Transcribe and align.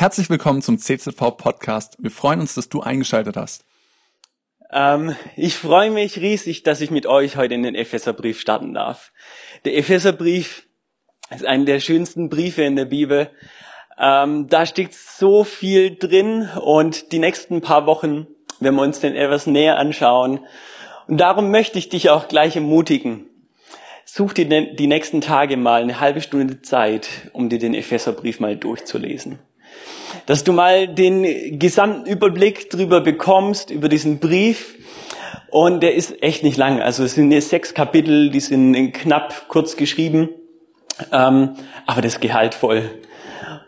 Herzlich 0.00 0.30
willkommen 0.30 0.62
zum 0.62 0.78
CZV 0.78 1.36
Podcast. 1.36 1.96
Wir 1.98 2.12
freuen 2.12 2.38
uns, 2.38 2.54
dass 2.54 2.68
du 2.68 2.82
eingeschaltet 2.82 3.36
hast. 3.36 3.64
Ähm, 4.70 5.16
ich 5.34 5.56
freue 5.56 5.90
mich 5.90 6.18
riesig, 6.20 6.62
dass 6.62 6.80
ich 6.80 6.92
mit 6.92 7.06
euch 7.06 7.36
heute 7.36 7.54
in 7.54 7.64
den 7.64 7.74
Epheserbrief 7.74 8.38
starten 8.38 8.74
darf. 8.74 9.10
Der 9.64 9.76
Epheserbrief 9.76 10.68
ist 11.34 11.44
einer 11.44 11.64
der 11.64 11.80
schönsten 11.80 12.28
Briefe 12.28 12.62
in 12.62 12.76
der 12.76 12.84
Bibel. 12.84 13.28
Ähm, 13.98 14.46
da 14.48 14.66
steckt 14.66 14.94
so 14.94 15.42
viel 15.42 15.96
drin 15.96 16.48
und 16.62 17.10
die 17.10 17.18
nächsten 17.18 17.60
paar 17.60 17.86
Wochen 17.86 18.28
werden 18.60 18.76
wir 18.76 18.82
uns 18.82 19.00
den 19.00 19.16
etwas 19.16 19.48
näher 19.48 19.78
anschauen. 19.78 20.46
Und 21.08 21.16
darum 21.16 21.50
möchte 21.50 21.80
ich 21.80 21.88
dich 21.88 22.08
auch 22.10 22.28
gleich 22.28 22.54
ermutigen. 22.54 23.26
Such 24.04 24.34
dir 24.34 24.46
die 24.46 24.86
nächsten 24.86 25.20
Tage 25.20 25.56
mal 25.56 25.82
eine 25.82 25.98
halbe 25.98 26.20
Stunde 26.20 26.62
Zeit, 26.62 27.08
um 27.32 27.48
dir 27.48 27.58
den 27.58 27.74
Epheserbrief 27.74 28.38
mal 28.38 28.56
durchzulesen 28.56 29.40
dass 30.26 30.44
du 30.44 30.52
mal 30.52 30.88
den 30.88 31.58
gesamten 31.58 32.06
Überblick 32.06 32.70
drüber 32.70 33.00
bekommst, 33.00 33.70
über 33.70 33.88
diesen 33.88 34.18
Brief. 34.18 34.74
Und 35.50 35.82
der 35.82 35.94
ist 35.94 36.22
echt 36.22 36.42
nicht 36.42 36.58
lang. 36.58 36.80
Also 36.80 37.04
es 37.04 37.14
sind 37.14 37.32
sechs 37.40 37.72
Kapitel, 37.72 38.30
die 38.30 38.40
sind 38.40 38.92
knapp 38.92 39.48
kurz 39.48 39.76
geschrieben, 39.76 40.28
ähm, 41.12 41.54
aber 41.86 42.02
das 42.02 42.20
Gehalt 42.20 42.54
voll. 42.54 42.90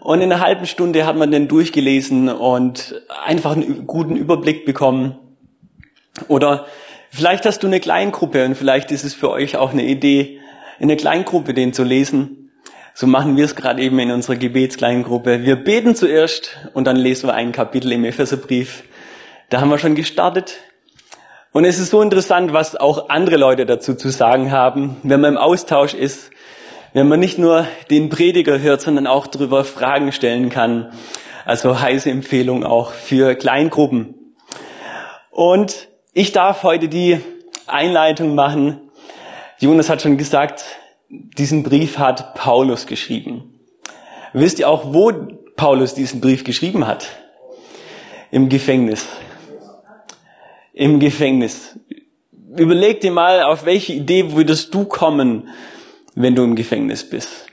Und 0.01 0.21
in 0.21 0.33
einer 0.33 0.43
halben 0.43 0.67
Stunde 0.67 1.07
hat 1.07 1.17
man 1.17 1.31
den 1.31 1.49
durchgelesen 1.49 2.29
und 2.29 3.03
einfach 3.25 3.53
einen 3.53 3.87
guten 3.87 4.17
Überblick 4.17 4.65
bekommen. 4.65 5.17
Oder 6.29 6.67
vielleicht 7.11 7.47
hast 7.47 7.63
du 7.63 7.67
eine 7.67 7.81
Kleingruppe 7.81 8.45
und 8.45 8.55
vielleicht 8.55 8.91
ist 8.91 9.05
es 9.05 9.15
für 9.15 9.31
euch 9.31 9.57
auch 9.57 9.73
eine 9.73 9.85
Idee, 9.85 10.41
in 10.79 10.89
der 10.89 10.97
Kleingruppe 10.97 11.55
den 11.55 11.73
zu 11.73 11.85
lesen. 11.85 12.40
So 13.01 13.07
machen 13.07 13.39
wir 13.39 13.47
es 13.47 13.57
gerade 13.57 13.81
eben 13.81 13.99
in 13.99 14.11
unserer 14.11 14.37
Gebetskleingruppe. 14.37 15.43
Wir 15.43 15.57
beten 15.57 15.97
zuerst 15.97 16.59
und 16.75 16.85
dann 16.85 16.97
lesen 16.97 17.31
wir 17.31 17.35
ein 17.35 17.51
Kapitel 17.51 17.93
im 17.93 18.05
Epheserbrief. 18.05 18.83
Da 19.49 19.63
haben 19.63 19.71
wir 19.71 19.79
schon 19.79 19.95
gestartet. 19.95 20.59
Und 21.51 21.65
es 21.65 21.79
ist 21.79 21.89
so 21.89 22.03
interessant, 22.03 22.53
was 22.53 22.77
auch 22.77 23.09
andere 23.09 23.39
Leute 23.39 23.65
dazu 23.65 23.95
zu 23.95 24.11
sagen 24.11 24.53
haben, 24.53 24.99
wenn 25.03 25.23
man 25.23 25.33
im 25.33 25.39
Austausch 25.39 25.95
ist, 25.95 26.31
wenn 26.93 27.09
man 27.09 27.21
nicht 27.21 27.39
nur 27.39 27.67
den 27.91 28.11
Prediger 28.11 28.61
hört, 28.61 28.83
sondern 28.83 29.07
auch 29.07 29.27
darüber 29.27 29.65
Fragen 29.65 30.13
stellen 30.13 30.51
kann. 30.51 30.93
Also 31.47 31.81
heiße 31.81 32.11
Empfehlung 32.11 32.65
auch 32.65 32.93
für 32.93 33.35
Kleingruppen. 33.35 34.15
Und 35.31 35.89
ich 36.13 36.33
darf 36.33 36.65
heute 36.65 36.89
die 36.89 37.19
Einleitung 37.67 38.35
machen. 38.35 38.91
Jonas 39.59 39.89
hat 39.89 40.03
schon 40.03 40.19
gesagt, 40.19 40.80
diesen 41.11 41.65
Brief 41.65 41.99
hat 41.99 42.35
Paulus 42.35 42.87
geschrieben. 42.87 43.61
Wisst 44.33 44.61
ihr 44.61 44.69
auch, 44.69 44.95
wo 44.95 45.13
Paulus 45.57 45.95
diesen 45.95 46.21
Brief 46.21 46.45
geschrieben 46.45 46.87
hat? 46.87 47.09
Im 48.31 48.49
Gefängnis. 48.49 49.07
Im 50.73 51.01
Gefängnis. 51.01 51.77
Überleg 52.57 53.01
dir 53.01 53.11
mal, 53.11 53.43
auf 53.43 53.65
welche 53.65 53.93
Idee 53.93 54.33
würdest 54.33 54.73
du 54.73 54.85
kommen, 54.85 55.49
wenn 56.15 56.37
du 56.37 56.45
im 56.45 56.55
Gefängnis 56.55 57.09
bist. 57.09 57.47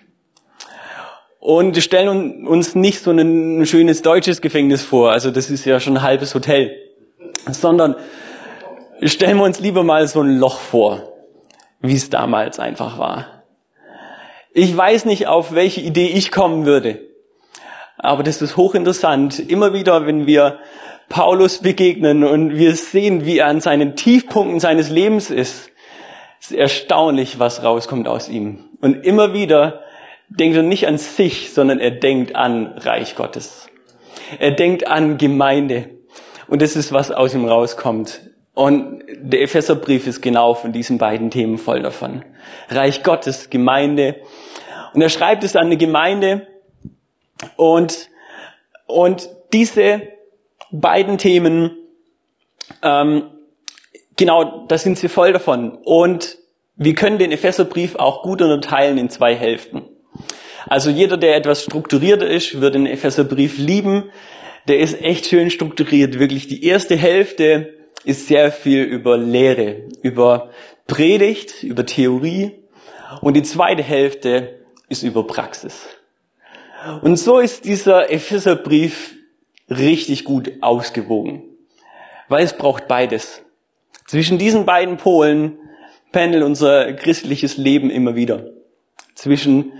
Und 1.39 1.77
stellen 1.77 2.45
uns 2.45 2.75
nicht 2.75 3.01
so 3.01 3.11
ein 3.11 3.65
schönes 3.65 4.01
deutsches 4.01 4.41
Gefängnis 4.41 4.83
vor, 4.83 5.11
also 5.11 5.31
das 5.31 5.49
ist 5.49 5.65
ja 5.65 5.79
schon 5.79 5.97
ein 5.97 6.03
halbes 6.03 6.35
Hotel, 6.35 6.75
sondern 7.49 7.95
stellen 9.01 9.37
wir 9.37 9.45
uns 9.45 9.59
lieber 9.59 9.83
mal 9.83 10.07
so 10.07 10.21
ein 10.21 10.37
Loch 10.37 10.59
vor, 10.59 11.13
wie 11.79 11.95
es 11.95 12.09
damals 12.09 12.59
einfach 12.59 12.97
war. 12.97 13.36
Ich 14.57 14.75
weiß 14.75 15.05
nicht, 15.05 15.27
auf 15.27 15.53
welche 15.53 15.81
Idee 15.81 16.07
ich 16.07 16.31
kommen 16.31 16.65
würde. 16.65 16.99
Aber 17.99 18.23
das 18.23 18.41
ist 18.41 18.57
hochinteressant. 18.57 19.37
Immer 19.37 19.71
wieder, 19.71 20.07
wenn 20.07 20.25
wir 20.25 20.57
Paulus 21.09 21.59
begegnen 21.59 22.23
und 22.23 22.57
wir 22.57 22.75
sehen, 22.75 23.23
wie 23.23 23.37
er 23.37 23.45
an 23.45 23.61
seinen 23.61 23.95
Tiefpunkten 23.95 24.59
seines 24.59 24.89
Lebens 24.89 25.29
ist, 25.29 25.69
ist 26.41 26.53
erstaunlich, 26.53 27.37
was 27.37 27.61
rauskommt 27.61 28.07
aus 28.07 28.29
ihm. 28.29 28.65
Und 28.81 29.05
immer 29.05 29.31
wieder 29.35 29.83
denkt 30.27 30.57
er 30.57 30.63
nicht 30.63 30.87
an 30.87 30.97
sich, 30.97 31.53
sondern 31.53 31.77
er 31.79 31.91
denkt 31.91 32.35
an 32.35 32.73
Reich 32.77 33.15
Gottes. 33.15 33.69
Er 34.39 34.49
denkt 34.49 34.87
an 34.87 35.19
Gemeinde. 35.19 35.91
Und 36.47 36.63
das 36.63 36.75
ist, 36.75 36.91
was 36.91 37.11
aus 37.11 37.35
ihm 37.35 37.45
rauskommt. 37.45 38.21
Und 38.57 39.03
der 39.19 39.43
Epheserbrief 39.43 40.07
ist 40.07 40.19
genau 40.19 40.55
von 40.55 40.71
diesen 40.71 40.97
beiden 40.97 41.29
Themen 41.29 41.59
voll 41.59 41.83
davon. 41.83 42.25
Reich 42.69 43.03
Gottes, 43.03 43.51
Gemeinde. 43.51 44.15
Und 44.95 45.03
er 45.03 45.09
schreibt 45.09 45.43
es 45.43 45.55
an 45.55 45.67
eine 45.67 45.77
Gemeinde. 45.77 46.47
Und, 47.55 48.09
und 48.87 49.29
diese 49.53 50.01
beiden 50.71 51.19
Themen, 51.19 51.77
ähm, 52.81 53.29
genau, 54.15 54.65
da 54.65 54.79
sind 54.79 54.97
sie 54.97 55.07
voll 55.07 55.33
davon. 55.33 55.77
Und 55.83 56.39
wir 56.75 56.95
können 56.95 57.19
den 57.19 57.31
Epheserbrief 57.31 57.95
auch 57.97 58.23
gut 58.23 58.41
unterteilen 58.41 58.97
in 58.97 59.11
zwei 59.11 59.35
Hälften. 59.35 59.83
Also 60.65 60.89
jeder, 60.89 61.17
der 61.17 61.35
etwas 61.35 61.63
strukturierter 61.63 62.25
ist, 62.27 62.59
wird 62.59 62.73
den 62.73 62.87
Epheserbrief 62.87 63.59
lieben. 63.59 64.09
Der 64.67 64.79
ist 64.79 64.99
echt 64.99 65.27
schön 65.27 65.51
strukturiert. 65.51 66.17
Wirklich 66.17 66.47
die 66.47 66.63
erste 66.65 66.95
Hälfte 66.95 67.76
ist 68.07 68.27
sehr 68.27 68.53
viel 68.53 68.83
über 68.83 69.17
Lehre, 69.17 69.81
über 70.01 70.49
Predigt, 70.87 71.63
über 71.63 71.85
Theorie 71.85 72.53
und 73.19 73.33
die 73.33 73.43
zweite 73.43 73.83
Hälfte 73.83 74.61
ist 74.87 75.03
über 75.03 75.27
Praxis. 75.27 75.87
Und 77.01 77.17
so 77.17 77.39
ist 77.39 77.65
dieser 77.65 78.09
Epheserbrief 78.09 79.15
richtig 79.69 80.23
gut 80.23 80.53
ausgewogen, 80.61 81.43
weil 82.29 82.45
es 82.45 82.53
braucht 82.53 82.87
beides. 82.87 83.41
Zwischen 84.05 84.37
diesen 84.37 84.65
beiden 84.65 84.95
Polen 84.95 85.57
pendelt 86.13 86.43
unser 86.43 86.93
christliches 86.93 87.57
Leben 87.57 87.89
immer 87.89 88.15
wieder. 88.15 88.51
Zwischen 89.15 89.73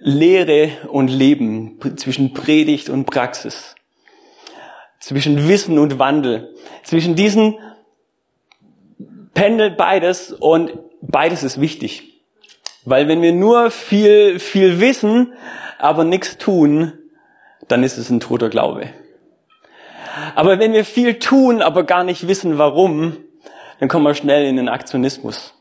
Lehre 0.00 0.70
und 0.88 1.06
Leben, 1.06 1.78
zwischen 1.96 2.34
Predigt 2.34 2.88
und 2.88 3.04
Praxis 3.04 3.76
zwischen 4.98 5.48
Wissen 5.48 5.78
und 5.78 5.98
Wandel. 5.98 6.54
Zwischen 6.82 7.14
diesen 7.14 7.58
pendelt 9.34 9.76
beides 9.76 10.32
und 10.32 10.72
beides 11.00 11.42
ist 11.42 11.60
wichtig. 11.60 12.22
Weil 12.84 13.08
wenn 13.08 13.22
wir 13.22 13.32
nur 13.32 13.70
viel, 13.70 14.38
viel 14.38 14.80
wissen, 14.80 15.32
aber 15.78 16.04
nichts 16.04 16.38
tun, 16.38 16.92
dann 17.68 17.82
ist 17.82 17.98
es 17.98 18.10
ein 18.10 18.20
toter 18.20 18.48
Glaube. 18.48 18.90
Aber 20.34 20.58
wenn 20.58 20.72
wir 20.72 20.84
viel 20.84 21.18
tun, 21.18 21.62
aber 21.62 21.84
gar 21.84 22.02
nicht 22.02 22.26
wissen, 22.26 22.58
warum, 22.58 23.18
dann 23.78 23.88
kommen 23.88 24.04
wir 24.04 24.14
schnell 24.14 24.46
in 24.46 24.56
den 24.56 24.68
Aktionismus. 24.68 25.54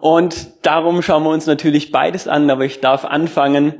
Und 0.00 0.48
darum 0.62 1.02
schauen 1.02 1.24
wir 1.24 1.30
uns 1.30 1.46
natürlich 1.46 1.90
beides 1.90 2.28
an, 2.28 2.48
aber 2.50 2.64
ich 2.64 2.80
darf 2.80 3.04
anfangen 3.04 3.74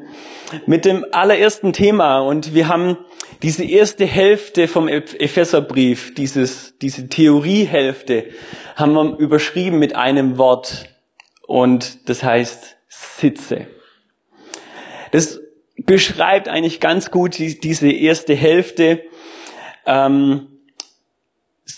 mit 0.67 0.85
dem 0.85 1.05
allerersten 1.13 1.73
Thema. 1.73 2.19
Und 2.21 2.55
wir 2.55 2.69
haben 2.69 2.99
diese 3.43 3.65
erste 3.65 4.07
Hälfte 4.07 4.69
vom 4.69 4.89
Epheserbrief, 4.89 6.15
dieses, 6.15 6.79
diese 6.79 7.09
Theoriehälfte, 7.09 8.27
haben 8.75 8.95
wir 8.95 9.17
überschrieben 9.19 9.79
mit 9.79 9.95
einem 9.95 10.39
Wort. 10.39 10.87
Und 11.47 12.09
das 12.09 12.23
heißt 12.23 12.77
Sitze. 12.89 13.67
Das 15.13 15.41
beschreibt 15.77 16.49
eigentlich 16.49 16.81
ganz 16.81 17.11
gut 17.11 17.39
die, 17.39 17.61
diese 17.61 17.91
erste 17.91 18.35
Hälfte. 18.35 19.03
Ähm, 19.85 20.49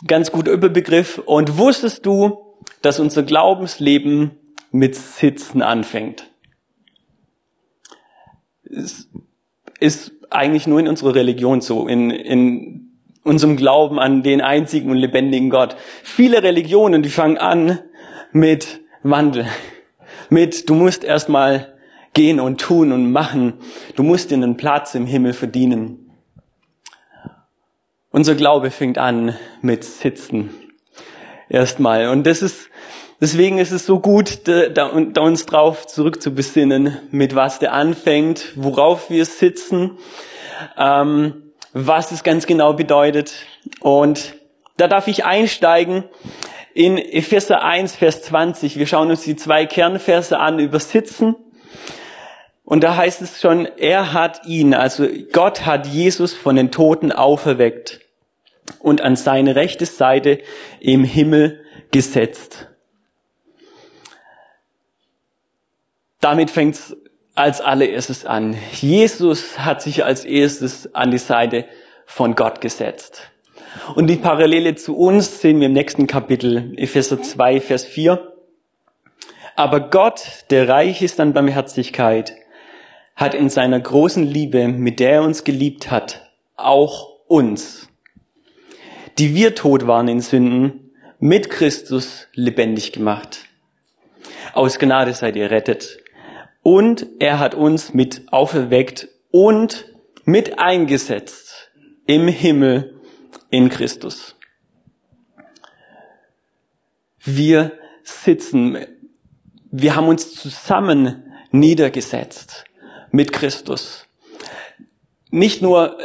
ganz 0.06 0.32
guter 0.32 0.52
Überbegriff. 0.52 1.18
Und 1.18 1.58
wusstest 1.58 2.06
du, 2.06 2.47
dass 2.82 3.00
unser 3.00 3.22
Glaubensleben 3.22 4.32
mit 4.70 4.94
Sitzen 4.94 5.62
anfängt? 5.62 6.30
Es 8.64 9.08
ist 9.80 10.12
eigentlich 10.30 10.66
nur 10.66 10.80
in 10.80 10.88
unserer 10.88 11.14
Religion 11.14 11.60
so, 11.60 11.86
in, 11.86 12.10
in 12.10 12.92
unserem 13.24 13.56
Glauben 13.56 13.98
an 13.98 14.22
den 14.22 14.40
einzigen 14.40 14.90
und 14.90 14.96
lebendigen 14.96 15.50
Gott. 15.50 15.76
Viele 16.02 16.42
Religionen, 16.42 17.02
die 17.02 17.08
fangen 17.08 17.38
an 17.38 17.78
mit 18.32 18.80
Wandel, 19.02 19.46
mit 20.28 20.68
du 20.68 20.74
musst 20.74 21.04
erstmal 21.04 21.74
gehen 22.12 22.40
und 22.40 22.60
tun 22.60 22.92
und 22.92 23.10
machen, 23.12 23.54
du 23.94 24.02
musst 24.02 24.30
dir 24.30 24.34
einen 24.34 24.56
Platz 24.56 24.94
im 24.94 25.06
Himmel 25.06 25.32
verdienen. 25.32 26.10
Unser 28.10 28.34
Glaube 28.34 28.70
fängt 28.70 28.98
an 28.98 29.36
mit 29.62 29.84
Sitzen 29.84 30.50
erstmal 31.48 32.08
und 32.08 32.26
das 32.26 32.42
ist 32.42 32.68
Deswegen 33.20 33.58
ist 33.58 33.72
es 33.72 33.84
so 33.84 33.98
gut, 33.98 34.46
da, 34.46 34.68
da 34.68 35.20
uns 35.22 35.44
drauf 35.44 35.88
zurückzubesinnen, 35.88 36.98
mit 37.10 37.34
was 37.34 37.58
der 37.58 37.72
anfängt, 37.72 38.52
worauf 38.54 39.10
wir 39.10 39.24
sitzen, 39.24 39.98
ähm, 40.76 41.50
was 41.72 42.12
es 42.12 42.22
ganz 42.22 42.46
genau 42.46 42.74
bedeutet. 42.74 43.34
Und 43.80 44.36
da 44.76 44.86
darf 44.86 45.08
ich 45.08 45.24
einsteigen 45.24 46.04
in 46.74 46.96
Epheser 46.96 47.64
1, 47.64 47.96
Vers 47.96 48.22
20. 48.22 48.78
Wir 48.78 48.86
schauen 48.86 49.10
uns 49.10 49.22
die 49.22 49.34
zwei 49.34 49.66
Kernverse 49.66 50.38
an 50.38 50.60
über 50.60 50.78
Sitzen. 50.78 51.34
Und 52.64 52.84
da 52.84 52.96
heißt 52.96 53.20
es 53.20 53.40
schon, 53.40 53.66
er 53.78 54.12
hat 54.12 54.46
ihn, 54.46 54.74
also 54.74 55.08
Gott 55.32 55.66
hat 55.66 55.88
Jesus 55.88 56.34
von 56.34 56.54
den 56.54 56.70
Toten 56.70 57.10
auferweckt 57.10 58.00
und 58.78 59.00
an 59.00 59.16
seine 59.16 59.56
rechte 59.56 59.86
Seite 59.86 60.40
im 60.80 61.04
Himmel 61.04 61.64
gesetzt. 61.90 62.68
Damit 66.20 66.50
fängt 66.50 66.74
es 66.74 66.96
als 67.34 67.60
allererstes 67.60 68.24
an. 68.24 68.56
Jesus 68.72 69.58
hat 69.60 69.80
sich 69.80 70.04
als 70.04 70.24
erstes 70.24 70.94
an 70.94 71.10
die 71.10 71.18
Seite 71.18 71.66
von 72.04 72.34
Gott 72.34 72.60
gesetzt. 72.60 73.30
Und 73.94 74.08
die 74.08 74.16
Parallele 74.16 74.74
zu 74.74 74.96
uns 74.96 75.40
sehen 75.40 75.60
wir 75.60 75.66
im 75.66 75.72
nächsten 75.72 76.06
Kapitel, 76.06 76.74
Epheser 76.76 77.22
2, 77.22 77.60
Vers 77.60 77.84
4. 77.84 78.32
Aber 79.54 79.90
Gott, 79.90 80.44
der 80.50 80.68
reich 80.68 81.02
ist 81.02 81.20
an 81.20 81.32
Barmherzigkeit, 81.32 82.34
hat 83.14 83.34
in 83.34 83.50
seiner 83.50 83.78
großen 83.78 84.24
Liebe, 84.24 84.68
mit 84.68 85.00
der 85.00 85.12
er 85.12 85.22
uns 85.22 85.44
geliebt 85.44 85.90
hat, 85.90 86.30
auch 86.56 87.08
uns, 87.26 87.87
die 89.18 89.34
wir 89.34 89.54
tot 89.54 89.86
waren 89.86 90.08
in 90.08 90.20
Sünden, 90.20 90.92
mit 91.18 91.50
Christus 91.50 92.28
lebendig 92.34 92.92
gemacht. 92.92 93.44
Aus 94.52 94.78
Gnade 94.78 95.12
seid 95.14 95.36
ihr 95.36 95.50
rettet. 95.50 95.98
Und 96.62 97.06
er 97.18 97.38
hat 97.38 97.54
uns 97.54 97.94
mit 97.94 98.32
auferweckt 98.32 99.08
und 99.30 99.86
mit 100.24 100.58
eingesetzt 100.58 101.70
im 102.06 102.28
Himmel 102.28 103.00
in 103.50 103.68
Christus. 103.68 104.36
Wir 107.20 107.72
sitzen, 108.02 108.78
wir 109.70 109.96
haben 109.96 110.08
uns 110.08 110.34
zusammen 110.34 111.24
niedergesetzt 111.50 112.64
mit 113.10 113.32
Christus. 113.32 114.07
Nicht 115.30 115.60
nur 115.60 115.98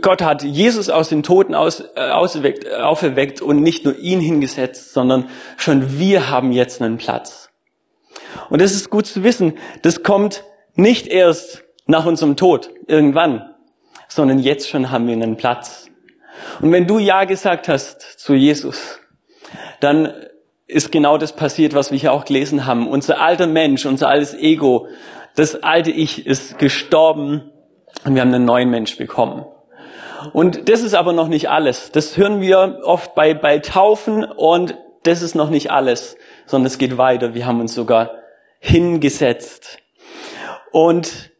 Gott 0.00 0.20
hat 0.20 0.42
Jesus 0.42 0.90
aus 0.90 1.08
den 1.08 1.22
Toten 1.22 1.54
aus, 1.54 1.80
äh, 1.94 2.10
auferweckt, 2.10 2.72
auferweckt 2.72 3.40
und 3.40 3.62
nicht 3.62 3.84
nur 3.84 3.96
ihn 3.98 4.20
hingesetzt, 4.20 4.92
sondern 4.92 5.28
schon 5.56 5.98
wir 5.98 6.28
haben 6.28 6.50
jetzt 6.50 6.82
einen 6.82 6.98
Platz. 6.98 7.50
Und 8.50 8.60
das 8.60 8.72
ist 8.72 8.90
gut 8.90 9.06
zu 9.06 9.22
wissen. 9.22 9.54
Das 9.82 10.02
kommt 10.02 10.44
nicht 10.74 11.06
erst 11.06 11.62
nach 11.86 12.04
unserem 12.04 12.36
Tod 12.36 12.70
irgendwann, 12.88 13.54
sondern 14.08 14.40
jetzt 14.40 14.68
schon 14.68 14.90
haben 14.90 15.06
wir 15.06 15.14
einen 15.14 15.36
Platz. 15.36 15.86
Und 16.60 16.72
wenn 16.72 16.86
du 16.86 16.98
Ja 16.98 17.24
gesagt 17.24 17.68
hast 17.68 18.00
zu 18.02 18.34
Jesus, 18.34 18.98
dann 19.80 20.12
ist 20.66 20.90
genau 20.90 21.18
das 21.18 21.36
passiert, 21.36 21.74
was 21.74 21.92
wir 21.92 21.98
hier 21.98 22.12
auch 22.12 22.24
gelesen 22.24 22.66
haben. 22.66 22.88
Unser 22.88 23.20
alter 23.20 23.46
Mensch, 23.46 23.86
unser 23.86 24.08
altes 24.08 24.34
Ego, 24.34 24.88
das 25.36 25.62
alte 25.62 25.90
Ich 25.90 26.26
ist 26.26 26.58
gestorben 26.58 27.50
und 28.04 28.14
wir 28.14 28.22
haben 28.22 28.34
einen 28.34 28.44
neuen 28.44 28.70
Mensch 28.70 28.96
bekommen. 28.96 29.44
Und 30.32 30.68
das 30.68 30.82
ist 30.82 30.94
aber 30.94 31.12
noch 31.12 31.28
nicht 31.28 31.50
alles. 31.50 31.92
Das 31.92 32.16
hören 32.16 32.40
wir 32.40 32.80
oft 32.84 33.14
bei, 33.14 33.34
bei 33.34 33.58
Taufen 33.58 34.24
und 34.24 34.76
das 35.02 35.22
ist 35.22 35.34
noch 35.34 35.50
nicht 35.50 35.70
alles, 35.70 36.16
sondern 36.46 36.66
es 36.66 36.78
geht 36.78 36.96
weiter. 36.96 37.34
Wir 37.34 37.46
haben 37.46 37.60
uns 37.60 37.74
sogar 37.74 38.10
hingesetzt. 38.58 39.78
Und 40.72 41.30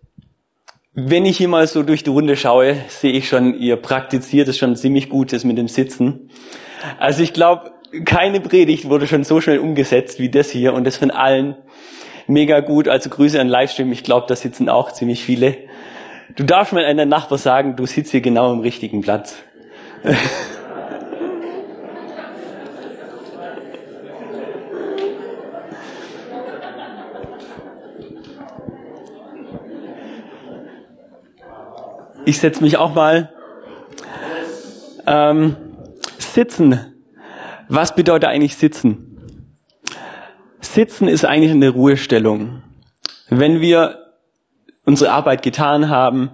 wenn 0.92 1.24
ich 1.24 1.38
hier 1.38 1.48
mal 1.48 1.66
so 1.66 1.82
durch 1.82 2.04
die 2.04 2.10
Runde 2.10 2.36
schaue, 2.36 2.76
sehe 2.88 3.12
ich 3.12 3.28
schon, 3.28 3.58
ihr 3.58 3.76
praktiziert 3.76 4.48
es 4.48 4.58
schon 4.58 4.76
ziemlich 4.76 5.08
gut, 5.08 5.32
das 5.32 5.44
mit 5.44 5.58
dem 5.58 5.66
Sitzen. 5.66 6.30
Also 6.98 7.22
ich 7.22 7.32
glaube, 7.32 7.72
keine 8.04 8.40
Predigt 8.40 8.88
wurde 8.88 9.06
schon 9.06 9.24
so 9.24 9.40
schnell 9.40 9.58
umgesetzt 9.58 10.18
wie 10.18 10.28
das 10.28 10.50
hier 10.50 10.74
und 10.74 10.84
das 10.84 10.96
von 10.96 11.10
allen 11.10 11.56
mega 12.26 12.60
gut. 12.60 12.88
Also 12.88 13.10
Grüße 13.10 13.40
an 13.40 13.48
Livestream. 13.48 13.90
Ich 13.92 14.04
glaube, 14.04 14.26
da 14.28 14.36
sitzen 14.36 14.68
auch 14.68 14.92
ziemlich 14.92 15.24
viele. 15.24 15.56
Du 16.37 16.44
darfst 16.44 16.73
mal 16.73 16.85
einem 16.85 17.09
Nachbar 17.09 17.38
sagen, 17.38 17.76
du 17.76 17.87
sitzt 17.87 18.11
hier 18.11 18.21
genau 18.21 18.53
im 18.53 18.61
richtigen 18.61 19.03
Platz. 19.03 19.37
Ich 32.26 32.38
setze 32.38 32.62
mich 32.62 32.79
auch 32.79 32.94
mal. 32.94 33.31
Ähm, 35.06 35.56
sitzen. 36.19 36.81
Was 37.69 37.94
bedeutet 37.94 38.31
eigentlich 38.31 38.56
sitzen? 38.56 39.19
Sitzen 40.61 41.06
ist 41.06 41.26
eigentlich 41.26 41.53
eine 41.53 41.69
Ruhestellung. 41.69 42.62
Wenn 43.29 43.61
wir 43.61 44.03
unsere 44.84 45.12
Arbeit 45.12 45.42
getan 45.42 45.88
haben, 45.88 46.31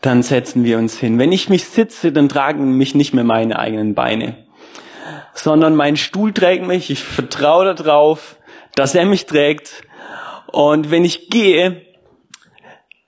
dann 0.00 0.22
setzen 0.22 0.64
wir 0.64 0.78
uns 0.78 0.98
hin. 0.98 1.18
Wenn 1.18 1.32
ich 1.32 1.48
mich 1.48 1.66
sitze, 1.66 2.12
dann 2.12 2.28
tragen 2.28 2.76
mich 2.76 2.94
nicht 2.94 3.12
mehr 3.12 3.24
meine 3.24 3.58
eigenen 3.58 3.94
Beine, 3.94 4.36
sondern 5.34 5.76
mein 5.76 5.96
Stuhl 5.96 6.32
trägt 6.32 6.66
mich. 6.66 6.90
Ich 6.90 7.02
vertraue 7.02 7.74
darauf, 7.74 8.36
dass 8.74 8.94
er 8.94 9.04
mich 9.04 9.26
trägt. 9.26 9.82
Und 10.46 10.90
wenn 10.90 11.04
ich 11.04 11.28
gehe, 11.28 11.82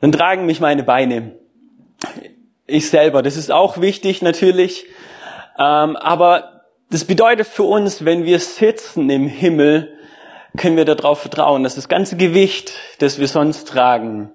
dann 0.01 0.13
tragen 0.13 0.47
mich 0.47 0.61
meine 0.61 0.83
Beine 0.83 1.33
ich 2.67 2.89
selber. 2.89 3.23
Das 3.23 3.37
ist 3.37 3.51
auch 3.51 3.81
wichtig 3.81 4.23
natürlich. 4.23 4.87
Ähm, 5.59 5.97
aber 5.97 6.63
das 6.91 7.05
bedeutet 7.05 7.47
für 7.47 7.65
uns, 7.65 8.05
wenn 8.05 8.25
wir 8.25 8.39
sitzen 8.41 9.09
im 9.11 9.27
Himmel, 9.27 9.97
können 10.57 10.77
wir 10.77 10.85
darauf 10.85 11.21
vertrauen, 11.21 11.63
dass 11.63 11.77
das 11.77 11.89
ganze 11.89 12.17
Gewicht, 12.17 12.75
das 12.99 13.19
wir 13.19 13.29
sonst 13.29 13.69
tragen, 13.69 14.31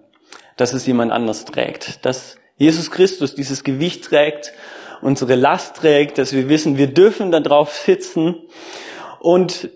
dass 0.57 0.73
es 0.73 0.85
jemand 0.85 1.11
anders 1.11 1.45
trägt. 1.45 2.05
Dass 2.05 2.37
Jesus 2.57 2.91
Christus 2.91 3.35
dieses 3.35 3.63
Gewicht 3.63 4.03
trägt, 4.05 4.53
unsere 5.01 5.35
Last 5.35 5.77
trägt, 5.77 6.17
dass 6.17 6.33
wir 6.33 6.49
wissen, 6.49 6.77
wir 6.77 6.87
dürfen 6.87 7.31
darauf 7.31 7.73
sitzen. 7.73 8.35
Und 9.19 9.69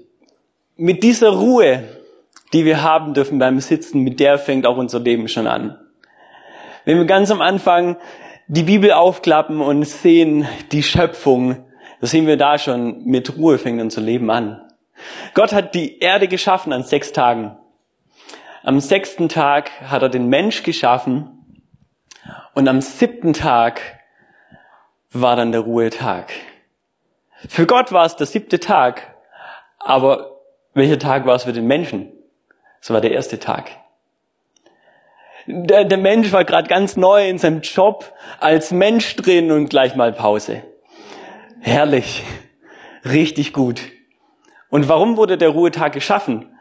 mit 0.75 1.03
dieser 1.03 1.29
Ruhe, 1.29 1.83
die 2.53 2.65
wir 2.65 2.81
haben 2.81 3.13
dürfen 3.13 3.39
beim 3.39 3.59
Sitzen, 3.59 4.01
mit 4.01 4.19
der 4.19 4.39
fängt 4.39 4.65
auch 4.65 4.77
unser 4.77 4.99
Leben 4.99 5.27
schon 5.27 5.47
an. 5.47 5.77
Wenn 6.85 6.97
wir 6.97 7.05
ganz 7.05 7.29
am 7.31 7.41
Anfang 7.41 7.97
die 8.47 8.63
Bibel 8.63 8.91
aufklappen 8.91 9.61
und 9.61 9.85
sehen 9.85 10.47
die 10.71 10.83
Schöpfung, 10.83 11.63
da 12.01 12.07
sehen 12.07 12.25
wir 12.25 12.37
da 12.37 12.57
schon, 12.57 13.05
mit 13.05 13.37
Ruhe 13.37 13.59
fängt 13.59 13.79
unser 13.79 14.01
Leben 14.01 14.31
an. 14.31 14.59
Gott 15.35 15.53
hat 15.53 15.75
die 15.75 15.99
Erde 15.99 16.27
geschaffen 16.27 16.73
an 16.73 16.83
sechs 16.83 17.11
Tagen. 17.11 17.57
Am 18.63 18.79
sechsten 18.79 19.27
Tag 19.27 19.71
hat 19.81 20.03
er 20.03 20.09
den 20.09 20.27
Mensch 20.27 20.61
geschaffen 20.61 21.63
und 22.53 22.67
am 22.67 22.79
siebten 22.79 23.33
Tag 23.33 23.81
war 25.11 25.35
dann 25.35 25.51
der 25.51 25.61
Ruhetag. 25.61 26.31
Für 27.47 27.65
Gott 27.65 27.91
war 27.91 28.05
es 28.05 28.15
der 28.17 28.27
siebte 28.27 28.59
Tag, 28.59 29.15
aber 29.79 30.41
welcher 30.75 30.99
Tag 30.99 31.25
war 31.25 31.35
es 31.35 31.45
für 31.45 31.53
den 31.53 31.65
Menschen? 31.65 32.11
Es 32.79 32.91
war 32.91 33.01
der 33.01 33.11
erste 33.11 33.39
Tag. 33.39 33.71
Der, 35.47 35.83
der 35.85 35.97
Mensch 35.97 36.31
war 36.31 36.45
gerade 36.45 36.67
ganz 36.67 36.95
neu 36.95 37.27
in 37.27 37.39
seinem 37.39 37.61
Job 37.61 38.13
als 38.39 38.69
Mensch 38.69 39.15
drin 39.15 39.51
und 39.51 39.69
gleich 39.69 39.95
mal 39.95 40.13
Pause. 40.13 40.61
Herrlich. 41.61 42.23
Richtig 43.03 43.53
gut. 43.53 43.81
Und 44.69 44.87
warum 44.87 45.17
wurde 45.17 45.39
der 45.39 45.49
Ruhetag 45.49 45.93
geschaffen? 45.93 46.55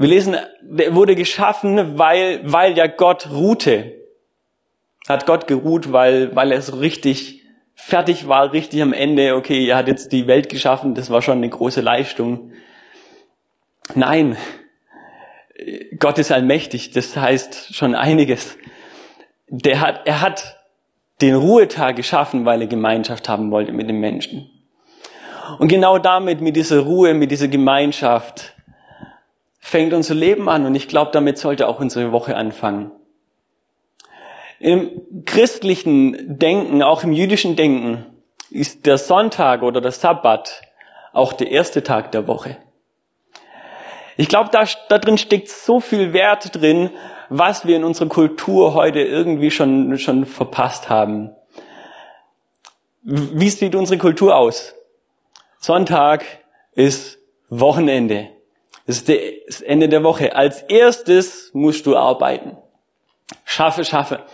Wir 0.00 0.08
lesen, 0.08 0.34
der 0.62 0.94
wurde 0.94 1.14
geschaffen, 1.14 1.98
weil, 1.98 2.40
weil 2.50 2.74
ja 2.74 2.86
Gott 2.86 3.28
ruhte. 3.30 3.96
Hat 5.06 5.26
Gott 5.26 5.46
geruht, 5.46 5.92
weil, 5.92 6.34
weil 6.34 6.52
er 6.52 6.62
so 6.62 6.76
richtig 6.76 7.42
fertig 7.74 8.26
war, 8.26 8.54
richtig 8.54 8.80
am 8.80 8.94
Ende. 8.94 9.36
Okay, 9.36 9.68
er 9.68 9.76
hat 9.76 9.88
jetzt 9.88 10.10
die 10.12 10.26
Welt 10.26 10.48
geschaffen, 10.48 10.94
das 10.94 11.10
war 11.10 11.20
schon 11.20 11.36
eine 11.36 11.50
große 11.50 11.82
Leistung. 11.82 12.52
Nein, 13.94 14.38
Gott 15.98 16.18
ist 16.18 16.32
allmächtig, 16.32 16.92
das 16.92 17.14
heißt 17.14 17.74
schon 17.74 17.94
einiges. 17.94 18.56
Der 19.48 19.82
hat, 19.82 20.06
er 20.06 20.22
hat 20.22 20.56
den 21.20 21.34
Ruhetag 21.34 21.96
geschaffen, 21.96 22.46
weil 22.46 22.62
er 22.62 22.68
Gemeinschaft 22.68 23.28
haben 23.28 23.50
wollte 23.50 23.72
mit 23.72 23.90
den 23.90 24.00
Menschen. 24.00 24.48
Und 25.58 25.68
genau 25.68 25.98
damit, 25.98 26.40
mit 26.40 26.56
dieser 26.56 26.80
Ruhe, 26.80 27.12
mit 27.12 27.30
dieser 27.30 27.48
Gemeinschaft, 27.48 28.54
fängt 29.60 29.92
unser 29.92 30.14
Leben 30.14 30.48
an 30.48 30.66
und 30.66 30.74
ich 30.74 30.88
glaube, 30.88 31.12
damit 31.12 31.38
sollte 31.38 31.68
auch 31.68 31.78
unsere 31.78 32.12
Woche 32.12 32.36
anfangen. 32.36 32.90
Im 34.58 35.24
christlichen 35.24 36.38
Denken, 36.38 36.82
auch 36.82 37.04
im 37.04 37.12
jüdischen 37.12 37.56
Denken, 37.56 38.06
ist 38.50 38.84
der 38.86 38.98
Sonntag 38.98 39.62
oder 39.62 39.80
der 39.80 39.92
Sabbat 39.92 40.62
auch 41.12 41.32
der 41.32 41.50
erste 41.50 41.82
Tag 41.82 42.12
der 42.12 42.26
Woche. 42.26 42.56
Ich 44.16 44.28
glaube, 44.28 44.50
da, 44.52 44.64
da 44.88 44.98
drin 44.98 45.18
steckt 45.18 45.48
so 45.48 45.80
viel 45.80 46.12
Wert 46.12 46.60
drin, 46.60 46.90
was 47.30 47.64
wir 47.64 47.76
in 47.76 47.84
unserer 47.84 48.08
Kultur 48.08 48.74
heute 48.74 49.00
irgendwie 49.00 49.50
schon, 49.50 49.96
schon 49.98 50.26
verpasst 50.26 50.90
haben. 50.90 51.30
Wie 53.02 53.48
sieht 53.48 53.74
unsere 53.74 53.98
Kultur 53.98 54.36
aus? 54.36 54.74
Sonntag 55.58 56.24
ist 56.74 57.18
Wochenende. 57.48 58.28
Das 58.90 59.02
ist 59.02 59.20
das 59.46 59.60
Ende 59.60 59.88
der 59.88 60.02
Woche. 60.02 60.34
Als 60.34 60.62
erstes 60.62 61.50
musst 61.54 61.86
du 61.86 61.96
arbeiten. 61.96 62.56
Schaffe, 63.44 63.84
schaffe. 63.84 64.24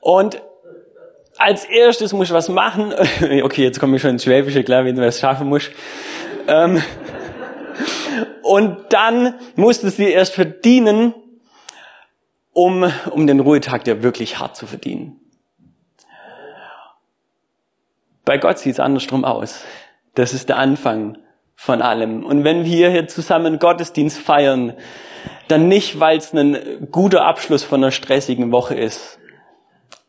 Und 0.00 0.40
als 1.38 1.64
erstes 1.64 2.12
muss 2.12 2.28
ich 2.28 2.32
was 2.32 2.48
machen. 2.48 2.94
Okay, 3.42 3.64
jetzt 3.64 3.80
komme 3.80 3.96
ich 3.96 4.02
schon 4.02 4.12
ins 4.12 4.22
Schwäbische, 4.22 4.62
klar, 4.62 4.84
wenn 4.84 4.94
du 4.94 5.02
was 5.02 5.18
schaffen 5.18 5.48
musst. 5.48 5.72
Ähm, 6.46 6.80
und 8.44 8.76
dann 8.90 9.34
musst 9.56 9.82
du 9.82 9.90
sie 9.90 10.08
erst 10.08 10.34
verdienen, 10.34 11.12
um, 12.52 12.88
um 13.10 13.26
den 13.26 13.40
Ruhetag 13.40 13.82
der 13.82 14.04
wirklich 14.04 14.38
hart 14.38 14.54
zu 14.54 14.68
verdienen. 14.68 15.18
Bei 18.24 18.38
Gott 18.38 18.60
sieht 18.60 18.74
es 18.74 18.78
andersrum 18.78 19.24
aus. 19.24 19.64
Das 20.14 20.32
ist 20.32 20.48
der 20.48 20.58
Anfang 20.58 21.18
von 21.60 21.82
allem. 21.82 22.24
Und 22.24 22.44
wenn 22.44 22.64
wir 22.64 22.88
hier 22.88 23.08
zusammen 23.08 23.58
Gottesdienst 23.58 24.16
feiern, 24.16 24.74
dann 25.48 25.66
nicht, 25.66 25.98
weil 25.98 26.16
es 26.16 26.32
ein 26.32 26.86
guter 26.92 27.24
Abschluss 27.24 27.64
von 27.64 27.82
einer 27.82 27.90
stressigen 27.90 28.52
Woche 28.52 28.76
ist, 28.76 29.18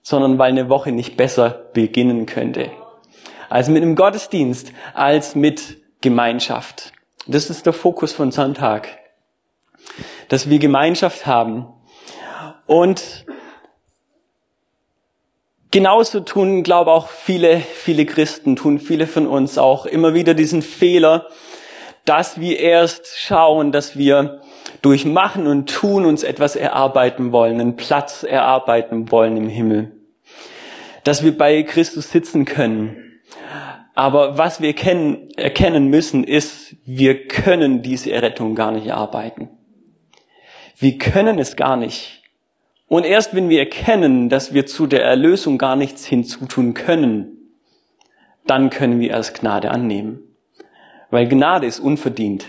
sondern 0.03 0.37
weil 0.37 0.51
eine 0.51 0.69
Woche 0.69 0.91
nicht 0.91 1.17
besser 1.17 1.49
beginnen 1.73 2.27
könnte. 2.27 2.71
Also 3.49 3.71
mit 3.71 3.81
einem 3.81 3.95
Gottesdienst 3.95 4.73
als 4.93 5.33
mit 5.33 5.77
Gemeinschaft. 6.01 6.93
Das 7.25 7.49
ist 7.49 7.65
der 7.65 7.73
Fokus 7.73 8.13
von 8.13 8.31
Sonntag. 8.31 8.99
Dass 10.27 10.51
wir 10.51 10.59
Gemeinschaft 10.59 11.25
haben. 11.25 11.65
Und 12.67 13.25
genauso 15.71 16.19
tun, 16.21 16.63
glaube 16.63 16.91
auch 16.91 17.07
viele, 17.09 17.59
viele 17.59 18.05
Christen, 18.05 18.55
tun 18.55 18.79
viele 18.79 19.07
von 19.07 19.27
uns 19.27 19.57
auch 19.57 19.85
immer 19.85 20.13
wieder 20.13 20.33
diesen 20.33 20.61
Fehler, 20.61 21.27
dass 22.05 22.39
wir 22.39 22.59
erst 22.59 23.19
schauen, 23.19 23.71
dass 23.71 23.97
wir 23.97 24.41
durch 24.81 25.05
Machen 25.05 25.47
und 25.47 25.69
Tun 25.69 26.05
uns 26.05 26.23
etwas 26.23 26.55
erarbeiten 26.55 27.31
wollen, 27.31 27.59
einen 27.59 27.75
Platz 27.75 28.23
erarbeiten 28.23 29.11
wollen 29.11 29.37
im 29.37 29.49
Himmel. 29.49 29.91
Dass 31.03 31.23
wir 31.23 31.37
bei 31.37 31.63
Christus 31.63 32.11
sitzen 32.11 32.45
können. 32.45 33.21
Aber 33.95 34.37
was 34.37 34.61
wir 34.61 34.73
kennen, 34.73 35.29
erkennen 35.35 35.87
müssen, 35.87 36.23
ist, 36.23 36.75
wir 36.85 37.27
können 37.27 37.81
diese 37.81 38.11
Errettung 38.11 38.55
gar 38.55 38.71
nicht 38.71 38.87
erarbeiten. 38.87 39.49
Wir 40.77 40.97
können 40.97 41.37
es 41.39 41.57
gar 41.57 41.75
nicht. 41.75 42.18
Und 42.89 43.05
erst 43.05 43.35
wenn 43.35 43.49
wir 43.49 43.59
erkennen, 43.59 44.29
dass 44.29 44.53
wir 44.53 44.65
zu 44.65 44.87
der 44.87 45.03
Erlösung 45.03 45.59
gar 45.59 45.75
nichts 45.75 46.05
hinzutun 46.05 46.73
können, 46.73 47.53
dann 48.47 48.71
können 48.71 48.99
wir 48.99 49.11
erst 49.11 49.39
Gnade 49.39 49.69
annehmen. 49.69 50.21
Weil 51.11 51.27
Gnade 51.27 51.67
ist 51.67 51.79
unverdient. 51.79 52.47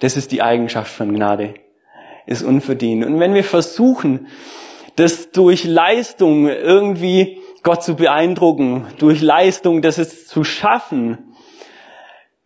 Das 0.00 0.16
ist 0.16 0.32
die 0.32 0.42
Eigenschaft 0.42 0.92
von 0.92 1.14
Gnade. 1.14 1.54
Ist 2.26 2.42
unverdient. 2.42 3.04
Und 3.04 3.20
wenn 3.20 3.32
wir 3.32 3.44
versuchen, 3.44 4.26
das 4.96 5.30
durch 5.30 5.64
Leistung 5.64 6.48
irgendwie 6.48 7.38
Gott 7.62 7.84
zu 7.84 7.94
beeindrucken, 7.94 8.86
durch 8.98 9.20
Leistung 9.20 9.82
das 9.82 9.98
es 9.98 10.26
zu 10.26 10.42
schaffen, 10.42 11.32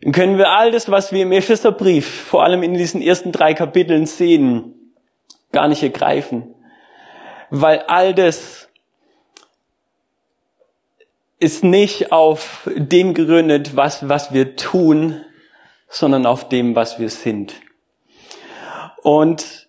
dann 0.03 0.13
können 0.13 0.37
wir 0.37 0.51
all 0.51 0.71
das, 0.71 0.91
was 0.91 1.11
wir 1.11 1.23
im 1.23 1.33
Epheserbrief, 1.33 2.07
vor 2.07 2.45
allem 2.45 2.63
in 2.63 2.75
diesen 2.75 3.01
ersten 3.01 3.33
drei 3.33 3.55
Kapiteln 3.55 4.05
sehen, 4.05 4.75
gar 5.53 5.69
nicht 5.69 5.83
ergreifen. 5.83 6.55
Weil 7.51 7.81
all 7.87 8.15
das 8.15 8.69
ist 11.39 11.65
nicht 11.65 12.13
auf 12.13 12.69
dem 12.75 13.15
gegründet, 13.15 13.77
was, 13.77 14.09
was 14.09 14.33
wir 14.33 14.57
tun, 14.57 15.25
sondern 15.89 16.27
auf 16.27 16.49
dem, 16.49 16.75
was 16.75 16.99
wir 16.99 17.11
sind. 17.11 17.55
Und 19.03 19.69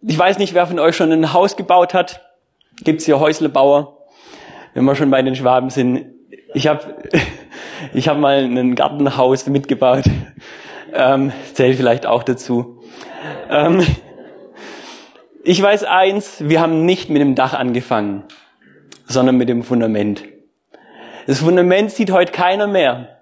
ich 0.00 0.18
weiß 0.18 0.38
nicht, 0.38 0.54
wer 0.54 0.66
von 0.66 0.78
euch 0.78 0.96
schon 0.96 1.12
ein 1.12 1.32
Haus 1.32 1.56
gebaut 1.56 1.94
hat. 1.94 2.20
Gibt's 2.82 3.06
hier 3.06 3.20
Häuslebauer? 3.20 3.98
wenn 4.78 4.84
wir 4.84 4.94
schon 4.94 5.10
bei 5.10 5.22
den 5.22 5.34
Schwaben 5.34 5.70
sind, 5.70 6.06
ich 6.54 6.68
habe 6.68 6.94
ich 7.94 8.06
hab 8.08 8.16
mal 8.16 8.44
ein 8.44 8.76
Gartenhaus 8.76 9.46
mitgebaut. 9.46 10.04
Ähm, 10.92 11.32
zählt 11.52 11.76
vielleicht 11.76 12.06
auch 12.06 12.22
dazu. 12.22 12.80
Ähm, 13.50 13.84
ich 15.44 15.62
weiß 15.62 15.84
eins, 15.84 16.36
wir 16.40 16.60
haben 16.60 16.84
nicht 16.84 17.10
mit 17.10 17.20
dem 17.20 17.34
Dach 17.34 17.54
angefangen, 17.54 18.24
sondern 19.06 19.36
mit 19.36 19.48
dem 19.48 19.62
Fundament. 19.62 20.24
Das 21.26 21.40
Fundament 21.40 21.90
sieht 21.90 22.10
heute 22.10 22.32
keiner 22.32 22.66
mehr. 22.66 23.18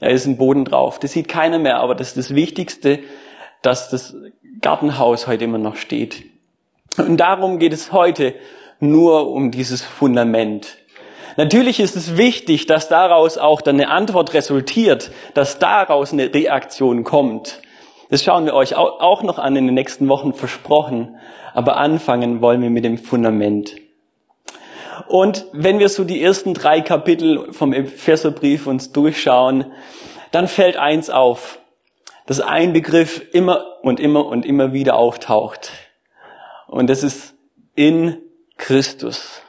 Da 0.00 0.06
ist 0.06 0.26
ein 0.26 0.38
Boden 0.38 0.64
drauf. 0.64 0.98
Das 0.98 1.12
sieht 1.12 1.28
keiner 1.28 1.58
mehr, 1.58 1.78
aber 1.78 1.94
das 1.94 2.08
ist 2.08 2.16
das 2.16 2.34
Wichtigste, 2.34 3.00
dass 3.62 3.90
das 3.90 4.14
Gartenhaus 4.62 5.26
heute 5.26 5.44
immer 5.44 5.58
noch 5.58 5.76
steht. 5.76 6.24
Und 6.96 7.18
darum 7.18 7.58
geht 7.58 7.72
es 7.72 7.92
heute 7.92 8.34
nur 8.80 9.30
um 9.30 9.50
dieses 9.50 9.82
Fundament. 9.82 10.78
Natürlich 11.36 11.80
ist 11.80 11.96
es 11.96 12.16
wichtig, 12.16 12.66
dass 12.66 12.88
daraus 12.88 13.38
auch 13.38 13.60
dann 13.60 13.76
eine 13.76 13.90
Antwort 13.90 14.34
resultiert, 14.34 15.10
dass 15.34 15.58
daraus 15.58 16.12
eine 16.12 16.32
Reaktion 16.32 17.04
kommt. 17.04 17.60
Das 18.10 18.24
schauen 18.24 18.44
wir 18.44 18.54
euch 18.54 18.74
auch 18.74 19.22
noch 19.22 19.38
an 19.38 19.56
in 19.56 19.66
den 19.66 19.74
nächsten 19.74 20.08
Wochen 20.08 20.32
versprochen. 20.32 21.16
Aber 21.54 21.76
anfangen 21.76 22.40
wollen 22.40 22.60
wir 22.60 22.70
mit 22.70 22.84
dem 22.84 22.98
Fundament. 22.98 23.76
Und 25.08 25.46
wenn 25.52 25.78
wir 25.78 25.88
so 25.88 26.04
die 26.04 26.22
ersten 26.22 26.54
drei 26.54 26.80
Kapitel 26.80 27.52
vom 27.52 27.72
Epheserbrief 27.72 28.66
uns 28.66 28.92
durchschauen, 28.92 29.72
dann 30.30 30.46
fällt 30.46 30.76
eins 30.76 31.10
auf, 31.10 31.60
dass 32.26 32.40
ein 32.40 32.72
Begriff 32.72 33.22
immer 33.32 33.64
und 33.82 33.98
immer 33.98 34.26
und 34.26 34.44
immer 34.44 34.72
wieder 34.72 34.96
auftaucht. 34.96 35.72
Und 36.68 36.88
das 36.90 37.02
ist 37.02 37.34
in 37.74 38.18
Christus. 38.56 39.42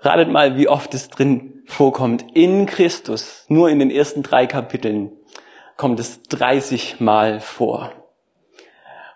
Ratet 0.00 0.28
mal, 0.28 0.56
wie 0.56 0.68
oft 0.68 0.94
es 0.94 1.08
drin 1.08 1.62
vorkommt. 1.64 2.24
In 2.34 2.66
Christus, 2.66 3.44
nur 3.48 3.68
in 3.70 3.78
den 3.78 3.90
ersten 3.90 4.22
drei 4.22 4.46
Kapiteln, 4.46 5.12
kommt 5.76 6.00
es 6.00 6.22
30 6.24 7.00
Mal 7.00 7.40
vor. 7.40 7.92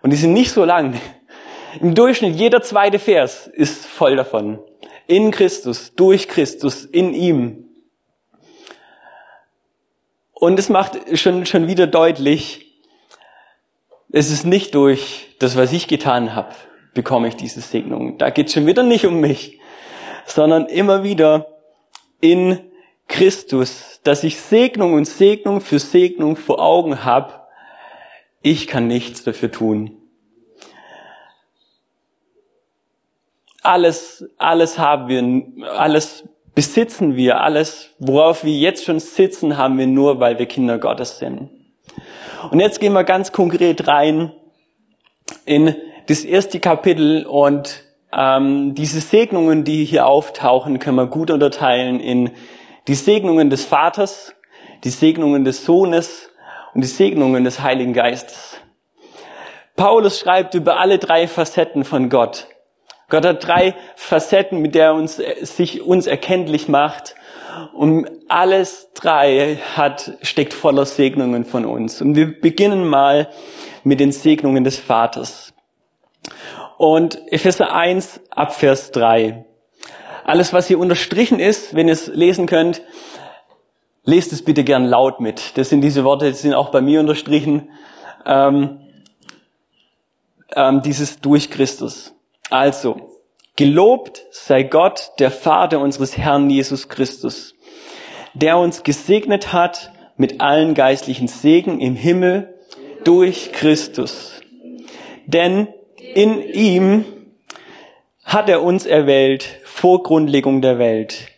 Und 0.03 0.11
die 0.11 0.17
sind 0.17 0.33
nicht 0.33 0.53
so 0.53 0.65
lang. 0.65 1.01
Im 1.81 1.95
Durchschnitt 1.95 2.37
jeder 2.37 2.63
zweite 2.63 2.99
Vers 2.99 3.47
ist 3.47 3.87
voll 3.87 4.17
davon. 4.17 4.59
In 5.07 5.31
Christus, 5.31 5.95
durch 5.95 6.29
Christus, 6.29 6.85
in 6.85 7.15
ihm. 7.15 7.69
Und 10.33 10.59
es 10.59 10.69
macht 10.69 10.99
schon, 11.19 11.47
schon 11.47 11.67
wieder 11.67 11.87
deutlich, 11.87 12.67
es 14.13 14.31
ist 14.31 14.45
nicht 14.45 14.75
durch 14.75 15.35
das, 15.39 15.57
was 15.57 15.73
ich 15.73 15.89
getan 15.89 16.35
habe, 16.35 16.55
bekomme 16.95 17.29
ich 17.29 17.37
diese 17.37 17.61
Segnung. 17.61 18.19
Da 18.19 18.31
geht 18.31 18.49
es 18.49 18.53
schon 18.55 18.67
wieder 18.67 18.83
nicht 18.83 19.07
um 19.07 19.21
mich, 19.21 19.61
sondern 20.25 20.67
immer 20.67 21.03
wieder 21.03 21.47
in 22.21 22.61
Christus, 23.09 23.96
dass 24.07 24.25
ich 24.25 24.41
Segnung 24.41 24.95
und 24.95 25.07
Segnung 25.07 25.61
für 25.61 25.79
Segnung 25.79 26.37
vor 26.37 26.61
Augen 26.61 27.05
habe. 27.05 27.35
Ich 28.41 28.67
kann 28.67 28.87
nichts 28.87 29.25
dafür 29.25 29.51
tun. 29.51 29.97
Alles, 33.63 34.29
alles 34.39 34.79
haben 34.79 35.09
wir, 35.09 35.73
alles 35.73 36.29
besitzen 36.55 37.17
wir, 37.17 37.41
alles, 37.41 37.91
worauf 37.99 38.45
wir 38.45 38.57
jetzt 38.57 38.85
schon 38.85 39.01
sitzen, 39.01 39.57
haben 39.57 39.77
wir 39.77 39.89
nur, 39.89 40.21
weil 40.21 40.39
wir 40.39 40.47
Kinder 40.47 40.79
Gottes 40.79 41.19
sind. 41.19 41.51
Und 42.51 42.61
jetzt 42.61 42.79
gehen 42.79 42.93
wir 42.93 43.03
ganz 43.03 43.33
konkret 43.33 43.89
rein 43.89 44.33
in 45.45 45.75
das 46.07 46.25
erste 46.25 46.61
Kapitel 46.61 47.27
und 47.27 47.83
ähm, 48.13 48.75
diese 48.75 49.01
Segnungen, 49.01 49.65
die 49.65 49.85
hier 49.85 50.07
auftauchen, 50.07 50.79
können 50.79 50.97
wir 50.97 51.07
gut 51.07 51.31
unterteilen 51.31 51.99
in 51.99 52.31
die 52.89 52.95
Segnungen 52.95 53.51
des 53.51 53.65
Vaters, 53.65 54.35
die 54.85 54.91
Segnungen 54.91 55.45
des 55.45 55.65
Sohnes 55.65 56.31
und 56.75 56.83
die 56.83 56.89
Segnungen 56.89 57.45
des 57.45 57.61
Heiligen 57.61 57.93
Geistes. 57.93 58.61
Paulus 59.77 60.19
schreibt 60.19 60.55
über 60.55 60.79
alle 60.79 60.99
drei 60.99 61.29
Facetten 61.29 61.85
von 61.85 62.09
Gott. 62.09 62.49
Gott 63.09 63.25
hat 63.25 63.47
drei 63.47 63.75
Facetten, 63.95 64.61
mit 64.61 64.75
der 64.75 64.87
er 64.87 64.95
uns, 64.95 65.21
sich 65.43 65.83
uns 65.83 66.07
erkenntlich 66.07 66.69
macht. 66.69 67.15
Und 67.73 68.09
alles 68.29 68.91
drei 68.95 69.59
hat, 69.77 70.19
steckt 70.23 70.53
voller 70.53 70.85
Segnungen 70.85 71.45
von 71.45 71.65
uns. 71.65 72.03
Und 72.03 72.17
wir 72.17 72.41
beginnen 72.41 72.87
mal 72.87 73.29
mit 73.85 74.01
den 74.01 74.13
Segnungen 74.13 74.65
des 74.65 74.79
Vaters 74.79 75.55
und 76.77 77.21
Epheser 77.33 77.73
1 77.73 78.21
ab 78.31 78.55
Vers 78.55 78.91
3. 78.93 79.45
Alles, 80.27 80.53
was 80.53 80.67
hier 80.67 80.81
unterstrichen 80.81 81.39
ist, 81.39 81.77
wenn 81.77 81.87
ihr 81.87 81.93
es 81.93 82.09
lesen 82.09 82.47
könnt, 82.47 82.83
lest 84.03 84.33
es 84.33 84.45
bitte 84.45 84.65
gern 84.65 84.85
laut 84.85 85.21
mit. 85.21 85.57
Das 85.57 85.69
sind 85.69 85.83
diese 85.83 86.03
Worte, 86.03 86.27
die 86.27 86.37
sind 86.37 86.53
auch 86.53 86.71
bei 86.73 86.81
mir 86.81 86.99
unterstrichen. 86.99 87.71
Ähm, 88.25 88.81
ähm, 90.57 90.83
dieses 90.83 91.21
durch 91.21 91.49
Christus. 91.49 92.13
Also, 92.51 93.21
gelobt 93.55 94.27
sei 94.33 94.65
Gott, 94.65 95.13
der 95.21 95.31
Vater 95.31 95.79
unseres 95.79 96.19
Herrn 96.19 96.51
Jesus 96.51 96.89
Christus, 96.89 97.55
der 98.35 98.59
uns 98.59 98.83
gesegnet 98.83 99.53
hat 99.53 99.93
mit 100.17 100.41
allen 100.41 100.75
geistlichen 100.75 101.29
Segen 101.29 101.81
im 101.81 101.95
Himmel 101.95 102.53
durch 103.05 103.53
Christus. 103.53 104.41
Denn 105.27 105.69
in 106.15 106.43
ihm 106.43 107.05
hat 108.25 108.49
er 108.49 108.65
uns 108.65 108.87
erwählt 108.87 109.61
vor 109.77 110.03
Grundlegung 110.03 110.63
der 110.63 110.79
Welt, 110.79 111.29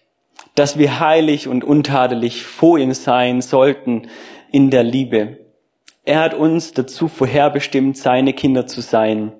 dass 0.54 0.78
wir 0.78 1.00
heilig 1.00 1.48
und 1.48 1.64
untadelig 1.64 2.44
vor 2.44 2.78
ihm 2.78 2.94
sein 2.94 3.42
sollten 3.42 4.02
in 4.52 4.70
der 4.70 4.84
Liebe. 4.84 5.38
Er 6.04 6.20
hat 6.20 6.34
uns 6.34 6.72
dazu 6.72 7.08
vorherbestimmt, 7.08 7.96
seine 7.96 8.32
Kinder 8.34 8.68
zu 8.68 8.80
sein. 8.80 9.32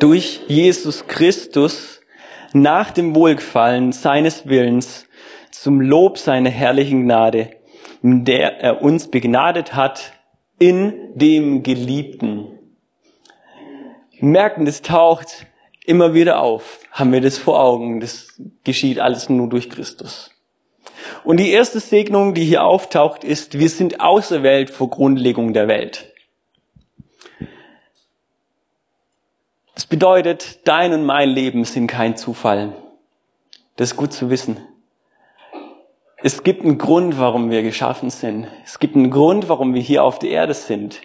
Durch 0.00 0.42
Jesus 0.48 1.06
Christus 1.06 2.02
nach 2.52 2.90
dem 2.90 3.14
Wohlgefallen 3.14 3.92
seines 3.92 4.46
Willens 4.46 5.06
zum 5.50 5.80
Lob 5.80 6.18
seiner 6.18 6.50
herrlichen 6.50 7.04
Gnade, 7.04 7.52
in 8.02 8.26
der 8.26 8.60
er 8.60 8.82
uns 8.82 9.08
begnadet 9.08 9.74
hat 9.74 10.12
in 10.58 10.92
dem 11.14 11.62
Geliebten. 11.62 12.48
Merken, 14.20 14.66
das 14.66 14.82
taucht 14.82 15.46
immer 15.84 16.14
wieder 16.14 16.40
auf, 16.40 16.80
haben 16.90 17.12
wir 17.12 17.20
das 17.20 17.38
vor 17.38 17.60
Augen. 17.62 18.00
Das 18.00 18.28
geschieht 18.64 18.98
alles 18.98 19.28
nur 19.28 19.48
durch 19.48 19.70
Christus. 19.70 20.30
Und 21.22 21.38
die 21.38 21.50
erste 21.50 21.80
Segnung, 21.80 22.34
die 22.34 22.44
hier 22.44 22.64
auftaucht, 22.64 23.24
ist, 23.24 23.58
wir 23.58 23.68
sind 23.68 24.00
auserwählt 24.00 24.70
vor 24.70 24.90
Grundlegung 24.90 25.52
der 25.52 25.68
Welt. 25.68 26.10
Das 29.74 29.86
bedeutet, 29.86 30.60
dein 30.64 30.92
und 30.92 31.04
mein 31.04 31.28
Leben 31.28 31.64
sind 31.64 31.88
kein 31.88 32.16
Zufall. 32.16 32.74
Das 33.76 33.92
ist 33.92 33.96
gut 33.96 34.12
zu 34.12 34.30
wissen. 34.30 34.58
Es 36.22 36.42
gibt 36.42 36.62
einen 36.62 36.78
Grund, 36.78 37.18
warum 37.18 37.50
wir 37.50 37.62
geschaffen 37.62 38.08
sind. 38.08 38.46
Es 38.64 38.78
gibt 38.78 38.96
einen 38.96 39.10
Grund, 39.10 39.48
warum 39.48 39.74
wir 39.74 39.82
hier 39.82 40.04
auf 40.04 40.18
der 40.18 40.30
Erde 40.30 40.54
sind, 40.54 41.02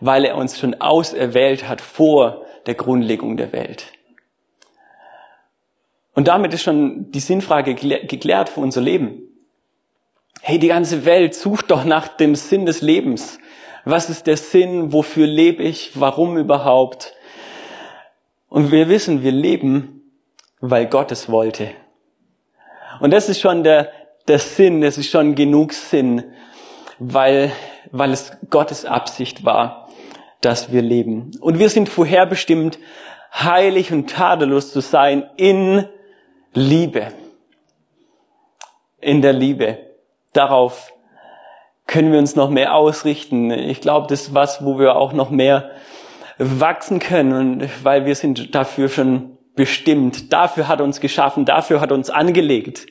weil 0.00 0.24
er 0.24 0.36
uns 0.36 0.58
schon 0.58 0.80
auserwählt 0.80 1.68
hat 1.68 1.82
vor 1.82 2.46
der 2.64 2.74
Grundlegung 2.74 3.36
der 3.36 3.52
Welt. 3.52 3.92
Und 6.14 6.28
damit 6.28 6.52
ist 6.52 6.62
schon 6.62 7.10
die 7.10 7.20
Sinnfrage 7.20 7.74
geklärt 7.74 8.48
für 8.48 8.60
unser 8.60 8.80
Leben. 8.80 9.22
Hey, 10.40 10.58
die 10.58 10.68
ganze 10.68 11.04
Welt 11.04 11.34
sucht 11.34 11.70
doch 11.70 11.84
nach 11.84 12.08
dem 12.08 12.34
Sinn 12.34 12.66
des 12.66 12.82
Lebens. 12.82 13.38
Was 13.84 14.10
ist 14.10 14.26
der 14.26 14.36
Sinn? 14.36 14.92
Wofür 14.92 15.26
lebe 15.26 15.62
ich? 15.62 15.92
Warum 15.94 16.36
überhaupt? 16.36 17.14
Und 18.48 18.70
wir 18.70 18.88
wissen, 18.88 19.22
wir 19.22 19.32
leben, 19.32 20.02
weil 20.60 20.86
Gott 20.86 21.10
es 21.12 21.30
wollte. 21.30 21.70
Und 23.00 23.12
das 23.12 23.28
ist 23.28 23.40
schon 23.40 23.64
der, 23.64 23.90
der 24.28 24.38
Sinn, 24.38 24.80
das 24.80 24.98
ist 24.98 25.10
schon 25.10 25.34
genug 25.34 25.72
Sinn, 25.72 26.24
weil, 26.98 27.52
weil 27.90 28.12
es 28.12 28.32
Gottes 28.50 28.84
Absicht 28.84 29.44
war, 29.44 29.88
dass 30.40 30.72
wir 30.72 30.82
leben. 30.82 31.30
Und 31.40 31.58
wir 31.58 31.70
sind 31.70 31.88
vorherbestimmt, 31.88 32.78
heilig 33.32 33.92
und 33.92 34.10
tadellos 34.10 34.72
zu 34.72 34.80
sein 34.80 35.28
in 35.36 35.88
Liebe. 36.54 37.12
In 39.00 39.22
der 39.22 39.32
Liebe. 39.32 39.78
Darauf 40.32 40.92
können 41.86 42.12
wir 42.12 42.18
uns 42.18 42.36
noch 42.36 42.50
mehr 42.50 42.74
ausrichten. 42.74 43.50
Ich 43.50 43.80
glaube, 43.80 44.06
das 44.08 44.22
ist 44.22 44.34
was, 44.34 44.64
wo 44.64 44.78
wir 44.78 44.96
auch 44.96 45.12
noch 45.12 45.30
mehr 45.30 45.70
wachsen 46.38 46.98
können, 46.98 47.32
und 47.32 47.84
weil 47.84 48.06
wir 48.06 48.14
sind 48.14 48.54
dafür 48.54 48.88
schon 48.88 49.38
bestimmt. 49.54 50.32
Dafür 50.32 50.68
hat 50.68 50.80
uns 50.80 51.00
geschaffen, 51.00 51.44
dafür 51.44 51.80
hat 51.80 51.92
uns 51.92 52.10
angelegt. 52.10 52.86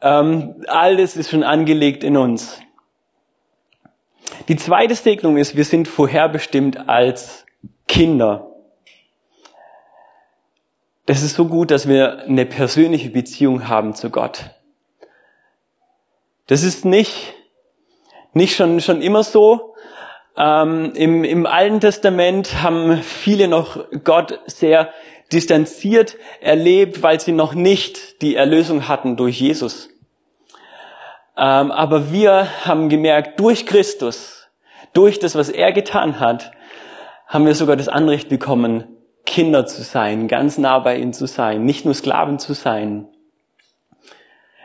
Ähm, 0.00 0.62
alles 0.66 1.16
ist 1.16 1.30
schon 1.30 1.42
angelegt 1.42 2.04
in 2.04 2.16
uns. 2.16 2.60
Die 4.48 4.56
zweite 4.56 4.94
Segnung 4.94 5.36
ist, 5.36 5.56
wir 5.56 5.64
sind 5.64 5.88
vorherbestimmt 5.88 6.88
als 6.88 7.46
Kinder. 7.88 8.53
Das 11.06 11.22
ist 11.22 11.36
so 11.36 11.46
gut, 11.46 11.70
dass 11.70 11.86
wir 11.86 12.20
eine 12.20 12.46
persönliche 12.46 13.10
Beziehung 13.10 13.68
haben 13.68 13.94
zu 13.94 14.10
Gott. 14.10 14.50
Das 16.46 16.62
ist 16.62 16.84
nicht, 16.84 17.34
nicht 18.32 18.56
schon, 18.56 18.80
schon 18.80 19.02
immer 19.02 19.22
so. 19.22 19.74
Ähm, 20.36 20.92
im, 20.94 21.24
Im 21.24 21.46
Alten 21.46 21.80
Testament 21.80 22.62
haben 22.62 23.02
viele 23.02 23.48
noch 23.48 23.84
Gott 24.02 24.40
sehr 24.46 24.92
distanziert 25.32 26.16
erlebt, 26.40 27.02
weil 27.02 27.20
sie 27.20 27.32
noch 27.32 27.54
nicht 27.54 28.22
die 28.22 28.36
Erlösung 28.36 28.88
hatten 28.88 29.16
durch 29.16 29.40
Jesus. 29.40 29.90
Ähm, 31.36 31.70
aber 31.70 32.12
wir 32.12 32.48
haben 32.64 32.88
gemerkt, 32.88 33.40
durch 33.40 33.66
Christus, 33.66 34.48
durch 34.92 35.18
das, 35.18 35.34
was 35.34 35.48
er 35.48 35.72
getan 35.72 36.20
hat, 36.20 36.52
haben 37.26 37.46
wir 37.46 37.54
sogar 37.54 37.76
das 37.76 37.88
Anrecht 37.88 38.28
bekommen, 38.28 38.93
Kinder 39.34 39.66
zu 39.66 39.82
sein, 39.82 40.28
ganz 40.28 40.58
nah 40.58 40.78
bei 40.78 40.96
ihm 40.96 41.12
zu 41.12 41.26
sein, 41.26 41.64
nicht 41.64 41.84
nur 41.84 41.92
Sklaven 41.92 42.38
zu 42.38 42.52
sein. 42.52 43.08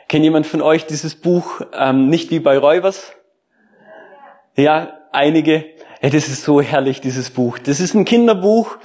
Kennt 0.07 0.23
jemand 0.23 0.45
von 0.45 0.61
euch 0.61 0.85
dieses 0.85 1.15
Buch 1.15 1.61
ähm, 1.73 2.07
nicht 2.07 2.29
wie 2.29 2.39
bei 2.39 2.55
Räubers? 2.55 3.13
Ja, 4.55 4.99
einige. 5.11 5.65
Ja, 6.03 6.11
das 6.11 6.27
ist 6.27 6.43
so 6.43 6.61
herrlich, 6.61 7.01
dieses 7.01 7.31
Buch. 7.31 7.57
Das 7.57 7.79
ist 7.79 7.95
ein 7.95 8.05
Kinderbuch, 8.05 8.77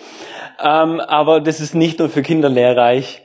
ähm, 0.58 1.00
aber 1.00 1.42
das 1.42 1.60
ist 1.60 1.74
nicht 1.74 1.98
nur 1.98 2.08
für 2.08 2.22
Kinder 2.22 2.48
lehrreich. 2.48 3.20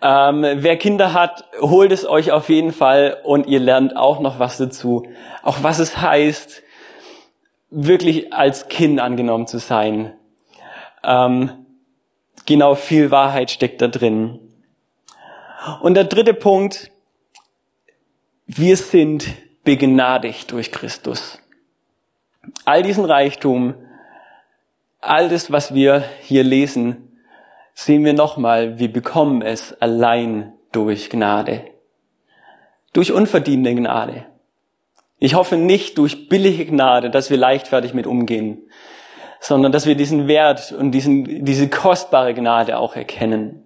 Ähm, 0.00 0.46
wer 0.46 0.78
Kinder 0.78 1.12
hat, 1.12 1.44
holt 1.60 1.92
es 1.92 2.08
euch 2.08 2.32
auf 2.32 2.48
jeden 2.48 2.72
Fall 2.72 3.18
und 3.22 3.46
ihr 3.48 3.60
lernt 3.60 3.98
auch 3.98 4.18
noch 4.18 4.38
was 4.38 4.56
dazu. 4.56 5.02
Auch 5.42 5.58
was 5.60 5.78
es 5.78 6.00
heißt, 6.00 6.62
wirklich 7.68 8.32
als 8.32 8.68
Kind 8.68 8.98
angenommen 8.98 9.46
zu 9.46 9.58
sein. 9.58 10.14
Ähm, 11.04 11.61
genau 12.46 12.74
viel 12.74 13.10
Wahrheit 13.10 13.50
steckt 13.50 13.80
da 13.82 13.88
drin. 13.88 14.38
Und 15.80 15.94
der 15.94 16.04
dritte 16.04 16.34
Punkt, 16.34 16.90
wir 18.46 18.76
sind 18.76 19.26
begnadigt 19.64 20.50
durch 20.50 20.72
Christus. 20.72 21.38
All 22.64 22.82
diesen 22.82 23.04
Reichtum, 23.04 23.74
all 25.00 25.28
das, 25.28 25.52
was 25.52 25.74
wir 25.74 26.04
hier 26.22 26.42
lesen, 26.42 27.18
sehen 27.74 28.04
wir 28.04 28.12
nochmal, 28.12 28.78
wir 28.78 28.92
bekommen 28.92 29.42
es 29.42 29.72
allein 29.80 30.52
durch 30.72 31.10
Gnade. 31.10 31.64
Durch 32.92 33.12
unverdiente 33.12 33.74
Gnade. 33.74 34.26
Ich 35.18 35.34
hoffe 35.34 35.56
nicht 35.56 35.98
durch 35.98 36.28
billige 36.28 36.66
Gnade, 36.66 37.08
dass 37.08 37.30
wir 37.30 37.36
leichtfertig 37.36 37.94
mit 37.94 38.06
umgehen, 38.06 38.58
sondern 39.42 39.72
dass 39.72 39.86
wir 39.86 39.96
diesen 39.96 40.28
Wert 40.28 40.70
und 40.70 40.92
diesen, 40.92 41.44
diese 41.44 41.68
kostbare 41.68 42.32
Gnade 42.32 42.78
auch 42.78 42.94
erkennen. 42.94 43.64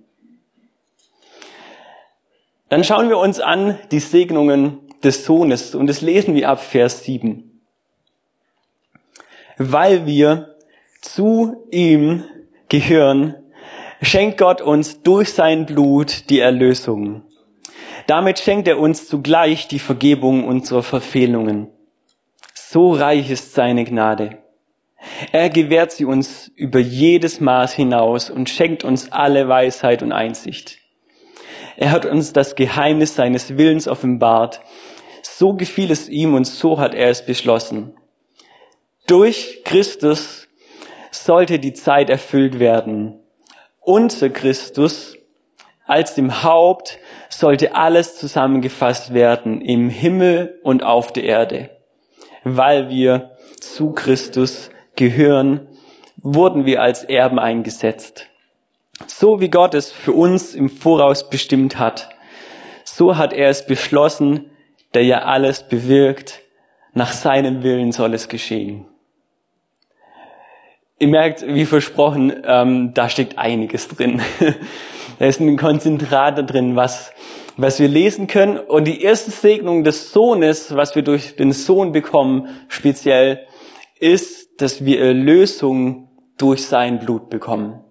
Dann 2.71 2.83
schauen 2.83 3.11
wir 3.11 3.19
uns 3.19 3.41
an 3.41 3.79
die 3.91 4.01
Segnungen 4.01 4.79
des 5.05 5.27
Sohnes 5.27 5.75
und 5.75 5.87
das 5.87 6.01
lesen 6.01 6.35
wir 6.35 6.49
ab 6.49 6.61
Vers 6.61 7.05
7. 7.05 7.61
Weil 9.59 10.07
wir 10.07 10.57
zu 11.03 11.67
ihm 11.71 12.25
gehören, 12.71 13.37
schenkt 14.01 14.39
Gott 14.39 14.63
uns 14.63 15.03
durch 15.03 15.35
sein 15.35 15.67
Blut 15.67 16.31
die 16.31 16.41
Erlösung. 16.41 17.23
Damit 18.07 18.39
schenkt 18.39 18.67
er 18.67 18.79
uns 18.79 19.09
zugleich 19.09 19.69
die 19.69 19.79
Vergebung 19.79 20.45
unserer 20.45 20.83
Verfehlungen. 20.83 21.69
So 22.55 22.93
reich 22.95 23.31
ist 23.31 23.53
seine 23.53 23.85
Gnade. 23.85 24.39
Er 25.33 25.51
gewährt 25.51 25.93
sie 25.93 26.05
uns 26.05 26.51
über 26.57 26.79
jedes 26.79 27.41
Maß 27.41 27.73
hinaus 27.73 28.31
und 28.31 28.51
schenkt 28.51 28.85
uns 28.85 29.13
alle 29.13 29.49
Weisheit 29.49 30.03
und 30.03 30.13
Einsicht. 30.13 30.79
Er 31.77 31.91
hat 31.91 32.07
uns 32.07 32.33
das 32.33 32.55
Geheimnis 32.55 33.15
seines 33.15 33.57
Willens 33.59 33.87
offenbart. 33.87 34.61
So 35.23 35.55
gefiel 35.55 35.91
es 35.91 36.09
ihm 36.09 36.35
und 36.35 36.47
so 36.47 36.79
hat 36.79 36.95
er 36.95 37.11
es 37.11 37.25
beschlossen. 37.25 37.95
Durch 39.07 39.63
Christus 39.65 40.49
sollte 41.11 41.59
die 41.59 41.75
Zeit 41.75 42.11
erfüllt 42.11 42.59
werden. 42.59 43.21
Unser 43.81 44.31
Christus 44.31 45.17
als 45.87 46.15
dem 46.15 46.43
Haupt 46.43 46.99
sollte 47.29 47.75
alles 47.75 48.17
zusammengefasst 48.17 49.15
werden 49.15 49.61
im 49.61 49.89
Himmel 49.89 50.59
und 50.63 50.83
auf 50.83 51.13
der 51.13 51.25
Erde, 51.25 51.71
weil 52.43 52.91
wir 52.91 53.37
zu 53.61 53.93
Christus 53.93 54.71
gehören, 54.97 55.69
wurden 56.17 56.65
wir 56.65 56.83
als 56.83 57.05
Erben 57.05 57.39
eingesetzt. 57.39 58.27
So 59.07 59.41
wie 59.41 59.51
Gott 59.51 59.75
es 59.75 59.93
für 59.93 60.13
uns 60.13 60.55
im 60.55 60.69
Voraus 60.69 61.29
bestimmt 61.29 61.79
hat, 61.79 62.09
so 62.85 63.17
hat 63.17 63.33
er 63.33 63.51
es 63.51 63.67
beschlossen, 63.67 64.51
der 64.95 65.05
ja 65.05 65.23
alles 65.23 65.69
bewirkt, 65.69 66.41
nach 66.95 67.13
seinem 67.13 67.63
Willen 67.63 67.93
soll 67.93 68.15
es 68.15 68.29
geschehen. 68.29 68.87
Ihr 70.99 71.09
merkt, 71.09 71.47
wie 71.47 71.67
versprochen, 71.67 72.33
ähm, 72.47 72.95
da 72.95 73.11
steckt 73.11 73.37
einiges 73.37 73.89
drin. 73.89 74.23
da 75.19 75.27
ist 75.27 75.41
ein 75.41 75.59
Konzentrat 75.59 76.51
drin, 76.51 76.75
was, 76.75 77.13
was 77.59 77.79
wir 77.81 77.89
lesen 77.89 78.29
können. 78.29 78.57
Und 78.57 78.85
die 78.85 79.03
erste 79.03 79.31
Segnung 79.31 79.85
des 79.85 80.11
Sohnes, 80.11 80.75
was 80.75 80.95
wir 80.95 81.03
durch 81.03 81.37
den 81.37 81.53
Sohn 81.53 81.93
bekommen, 81.93 82.49
speziell, 82.69 83.47
ist, 84.01 84.46
dass 84.59 84.85
wir 84.85 85.01
Erlösung 85.01 86.09
durch 86.39 86.67
sein 86.67 86.99
Blut 86.99 87.31
bekommen. 87.31 87.83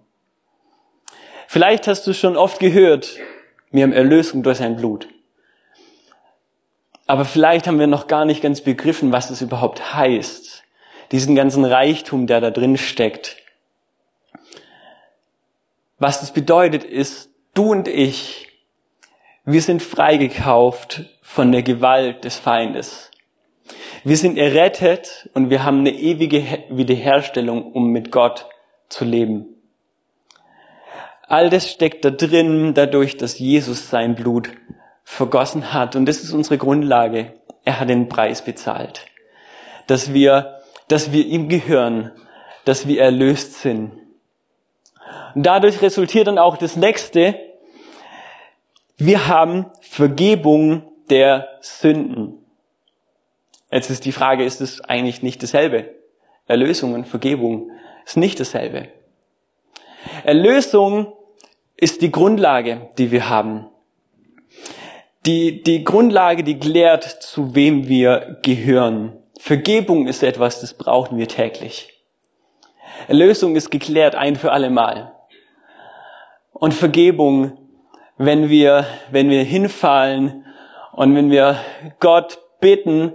Vielleicht 1.47 1.87
hast 1.87 2.05
du 2.07 2.13
schon 2.13 2.37
oft 2.37 2.59
gehört, 2.59 3.17
wir 3.71 3.83
haben 3.83 3.93
Erlösung 3.93 4.43
durch 4.43 4.57
sein 4.57 4.75
Blut. 4.75 5.07
Aber 7.07 7.25
vielleicht 7.25 7.67
haben 7.67 7.79
wir 7.79 7.87
noch 7.87 8.07
gar 8.07 8.25
nicht 8.25 8.41
ganz 8.41 8.61
begriffen, 8.61 9.11
was 9.11 9.29
es 9.29 9.41
überhaupt 9.41 9.93
heißt. 9.93 10.63
Diesen 11.11 11.35
ganzen 11.35 11.63
Reichtum, 11.63 12.25
der 12.25 12.41
da 12.41 12.49
drin 12.49 12.77
steckt. 12.77 13.37
Was 15.99 16.19
das 16.19 16.33
bedeutet 16.33 16.83
ist, 16.83 17.29
du 17.53 17.71
und 17.71 17.87
ich, 17.87 18.47
wir 19.45 19.61
sind 19.61 19.83
freigekauft 19.83 21.05
von 21.21 21.51
der 21.51 21.61
Gewalt 21.61 22.23
des 22.23 22.37
Feindes. 22.37 23.11
Wir 24.03 24.17
sind 24.17 24.37
errettet 24.37 25.29
und 25.33 25.49
wir 25.49 25.63
haben 25.63 25.79
eine 25.79 25.91
ewige 25.91 26.43
Wiederherstellung, 26.69 27.71
um 27.71 27.89
mit 27.91 28.11
Gott 28.11 28.47
zu 28.89 29.05
leben. 29.05 29.47
All 31.27 31.49
das 31.49 31.71
steckt 31.71 32.05
da 32.05 32.11
drin, 32.11 32.73
dadurch, 32.75 33.17
dass 33.17 33.39
Jesus 33.39 33.89
sein 33.89 34.13
Blut 34.13 34.49
vergossen 35.03 35.73
hat. 35.73 35.95
Und 35.95 36.05
das 36.05 36.21
ist 36.21 36.33
unsere 36.33 36.57
Grundlage. 36.57 37.33
Er 37.63 37.79
hat 37.79 37.89
den 37.89 38.09
Preis 38.09 38.43
bezahlt. 38.43 39.05
Dass 39.87 40.13
wir, 40.13 40.59
dass 40.87 41.11
wir 41.11 41.25
ihm 41.25 41.49
gehören, 41.49 42.11
dass 42.65 42.87
wir 42.87 43.01
erlöst 43.01 43.61
sind. 43.61 43.93
Und 45.33 45.45
dadurch 45.45 45.81
resultiert 45.81 46.27
dann 46.27 46.37
auch 46.37 46.57
das 46.57 46.75
nächste. 46.75 47.39
Wir 48.97 49.27
haben 49.27 49.65
Vergebung 49.81 50.83
der 51.09 51.57
Sünden. 51.61 52.44
Jetzt 53.75 53.89
ist 53.89 54.05
die 54.05 54.13
Frage, 54.13 54.45
ist 54.45 54.61
es 54.61 54.79
eigentlich 54.79 55.21
nicht 55.21 55.43
dasselbe? 55.43 55.93
Erlösung 56.47 56.93
und 56.93 57.09
Vergebung 57.09 57.71
ist 58.05 58.15
nicht 58.15 58.39
dasselbe. 58.39 58.87
Erlösung 60.23 61.11
ist 61.75 62.01
die 62.01 62.09
Grundlage, 62.09 62.89
die 62.97 63.11
wir 63.11 63.27
haben. 63.27 63.67
Die, 65.25 65.61
die 65.61 65.83
Grundlage, 65.83 66.45
die 66.45 66.57
klärt, 66.57 67.03
zu 67.03 67.53
wem 67.53 67.89
wir 67.89 68.39
gehören. 68.43 69.17
Vergebung 69.39 70.07
ist 70.07 70.23
etwas, 70.23 70.61
das 70.61 70.75
brauchen 70.75 71.17
wir 71.17 71.27
täglich. 71.27 72.01
Erlösung 73.09 73.57
ist 73.57 73.71
geklärt 73.71 74.15
ein 74.15 74.37
für 74.37 74.53
alle 74.53 74.69
Mal. 74.69 75.11
Und 76.53 76.73
Vergebung, 76.73 77.57
wenn 78.17 78.47
wir, 78.47 78.85
wenn 79.11 79.29
wir 79.29 79.43
hinfallen 79.43 80.45
und 80.93 81.13
wenn 81.13 81.29
wir 81.29 81.57
Gott 81.99 82.39
bitten, 82.61 83.13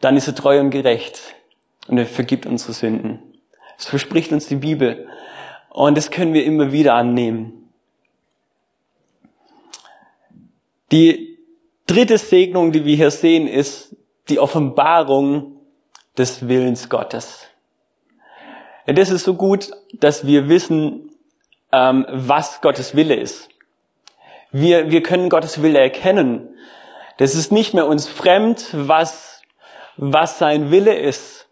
dann 0.00 0.16
ist 0.16 0.26
er 0.26 0.34
treu 0.34 0.60
und 0.60 0.70
gerecht 0.70 1.20
und 1.88 1.98
er 1.98 2.06
vergibt 2.06 2.46
unsere 2.46 2.72
Sünden. 2.72 3.20
Das 3.76 3.86
verspricht 3.86 4.32
uns 4.32 4.46
die 4.46 4.56
Bibel. 4.56 5.08
Und 5.70 5.96
das 5.96 6.10
können 6.10 6.32
wir 6.32 6.44
immer 6.44 6.72
wieder 6.72 6.94
annehmen. 6.94 7.70
Die 10.92 11.38
dritte 11.86 12.18
Segnung, 12.18 12.72
die 12.72 12.84
wir 12.84 12.96
hier 12.96 13.10
sehen, 13.10 13.46
ist 13.46 13.96
die 14.28 14.38
Offenbarung 14.38 15.56
des 16.16 16.48
Willens 16.48 16.88
Gottes. 16.88 17.46
Ja, 18.86 18.92
das 18.92 19.10
ist 19.10 19.24
so 19.24 19.34
gut, 19.34 19.70
dass 19.92 20.26
wir 20.26 20.48
wissen, 20.48 21.10
ähm, 21.72 22.06
was 22.08 22.60
Gottes 22.60 22.94
Wille 22.94 23.16
ist. 23.16 23.48
Wir, 24.52 24.90
wir 24.90 25.02
können 25.02 25.28
Gottes 25.28 25.60
Wille 25.60 25.78
erkennen. 25.78 26.48
Das 27.18 27.34
ist 27.34 27.50
nicht 27.50 27.74
mehr 27.74 27.86
uns 27.86 28.08
fremd, 28.08 28.68
was, 28.72 29.35
was 29.96 30.38
sein 30.38 30.70
Wille 30.70 30.94
ist. 30.94 31.46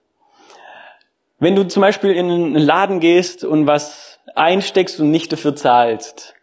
Wenn 1.38 1.56
du 1.56 1.66
zum 1.66 1.80
Beispiel 1.80 2.12
in 2.12 2.30
einen 2.30 2.54
Laden 2.54 3.00
gehst 3.00 3.44
und 3.44 3.66
was 3.66 4.20
einsteckst 4.34 5.00
und 5.00 5.10
nicht 5.10 5.32
dafür 5.32 5.56
zahlst, 5.56 6.34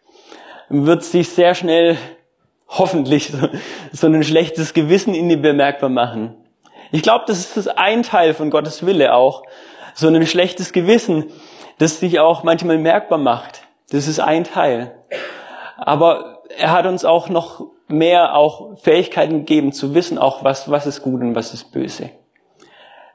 wird 0.68 1.04
sich 1.04 1.28
sehr 1.30 1.54
schnell 1.54 1.96
hoffentlich 2.68 3.32
so, 3.92 4.06
ein 4.06 4.22
schlechtes 4.22 4.72
Gewissen 4.72 5.14
in 5.14 5.28
dir 5.28 5.36
bemerkbar 5.36 5.90
machen. 5.90 6.36
Ich 6.90 7.02
glaube, 7.02 7.24
das 7.26 7.38
ist 7.40 7.56
das 7.56 7.68
ein 7.68 8.02
Teil 8.02 8.34
von 8.34 8.50
Gottes 8.50 8.86
Wille 8.86 9.14
auch. 9.14 9.42
So 9.94 10.08
ein 10.08 10.26
schlechtes 10.26 10.72
Gewissen, 10.72 11.26
das 11.78 12.00
sich 12.00 12.20
auch 12.20 12.44
manchmal 12.44 12.78
merkbar 12.78 13.18
macht. 13.18 13.62
Das 13.90 14.08
ist 14.08 14.20
ein 14.20 14.44
Teil. 14.44 14.94
Aber 15.76 16.42
er 16.56 16.70
hat 16.70 16.86
uns 16.86 17.04
auch 17.04 17.28
noch 17.28 17.71
mehr 17.92 18.36
auch 18.36 18.76
Fähigkeiten 18.78 19.38
gegeben 19.38 19.72
zu 19.72 19.94
wissen, 19.94 20.18
auch 20.18 20.42
was, 20.44 20.70
was 20.70 20.86
ist 20.86 21.02
gut 21.02 21.20
und 21.20 21.34
was 21.34 21.54
ist 21.54 21.72
böse. 21.72 22.10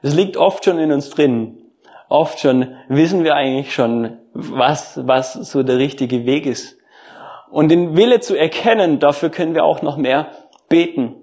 Es 0.02 0.14
liegt 0.14 0.36
oft 0.36 0.64
schon 0.64 0.78
in 0.78 0.92
uns 0.92 1.10
drin 1.10 1.68
oft 2.08 2.40
schon 2.40 2.74
wissen 2.88 3.24
wir 3.24 3.34
eigentlich 3.34 3.72
schon, 3.72 4.18
was, 4.32 5.06
was 5.06 5.34
so 5.34 5.62
der 5.62 5.78
richtige 5.78 6.26
Weg 6.26 6.46
ist. 6.46 6.78
Und 7.50 7.70
den 7.70 7.96
Wille 7.96 8.20
zu 8.20 8.36
erkennen, 8.36 8.98
dafür 8.98 9.30
können 9.30 9.54
wir 9.54 9.64
auch 9.64 9.82
noch 9.82 9.96
mehr 9.96 10.28
beten 10.68 11.14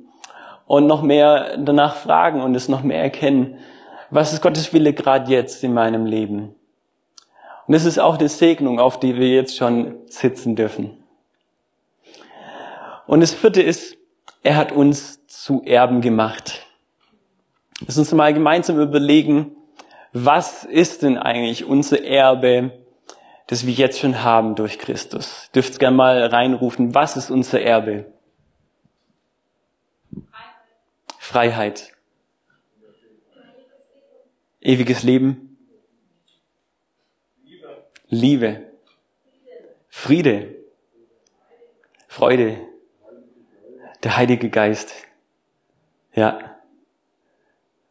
und 0.65 0.87
noch 0.87 1.01
mehr 1.01 1.57
danach 1.57 1.95
fragen 1.95 2.41
und 2.41 2.55
es 2.55 2.67
noch 2.67 2.81
mehr 2.81 3.01
erkennen. 3.01 3.57
Was 4.09 4.33
ist 4.33 4.41
Gottes 4.41 4.73
Wille 4.73 4.93
gerade 4.93 5.31
jetzt 5.31 5.63
in 5.63 5.73
meinem 5.73 6.05
Leben? 6.05 6.55
Und 7.67 7.73
das 7.73 7.85
ist 7.85 7.99
auch 7.99 8.17
die 8.17 8.27
Segnung, 8.27 8.79
auf 8.79 8.99
die 8.99 9.17
wir 9.17 9.29
jetzt 9.29 9.57
schon 9.57 9.95
sitzen 10.05 10.55
dürfen. 10.55 10.97
Und 13.07 13.21
das 13.21 13.33
vierte 13.33 13.61
ist, 13.61 13.97
er 14.43 14.55
hat 14.55 14.71
uns 14.71 15.25
zu 15.27 15.63
Erben 15.63 16.01
gemacht. 16.01 16.65
Lass 17.85 17.97
uns 17.97 18.11
mal 18.13 18.33
gemeinsam 18.33 18.79
überlegen, 18.79 19.55
was 20.13 20.63
ist 20.63 21.01
denn 21.01 21.17
eigentlich 21.17 21.65
unser 21.65 22.03
Erbe, 22.03 22.71
das 23.47 23.65
wir 23.65 23.73
jetzt 23.73 23.99
schon 23.99 24.23
haben 24.23 24.55
durch 24.55 24.79
Christus? 24.79 25.49
Dürft 25.53 25.77
gerne 25.77 25.97
mal 25.97 26.25
reinrufen, 26.25 26.95
was 26.95 27.17
ist 27.17 27.29
unser 27.29 27.61
Erbe? 27.61 28.11
Freiheit. 31.19 31.91
Ewiges 34.61 35.03
Leben. 35.03 35.57
Liebe. 38.07 38.71
Friede. 39.89 40.55
Freude. 42.07 42.74
Der 44.03 44.17
Heilige 44.17 44.49
Geist. 44.49 44.93
Ja. 46.13 46.39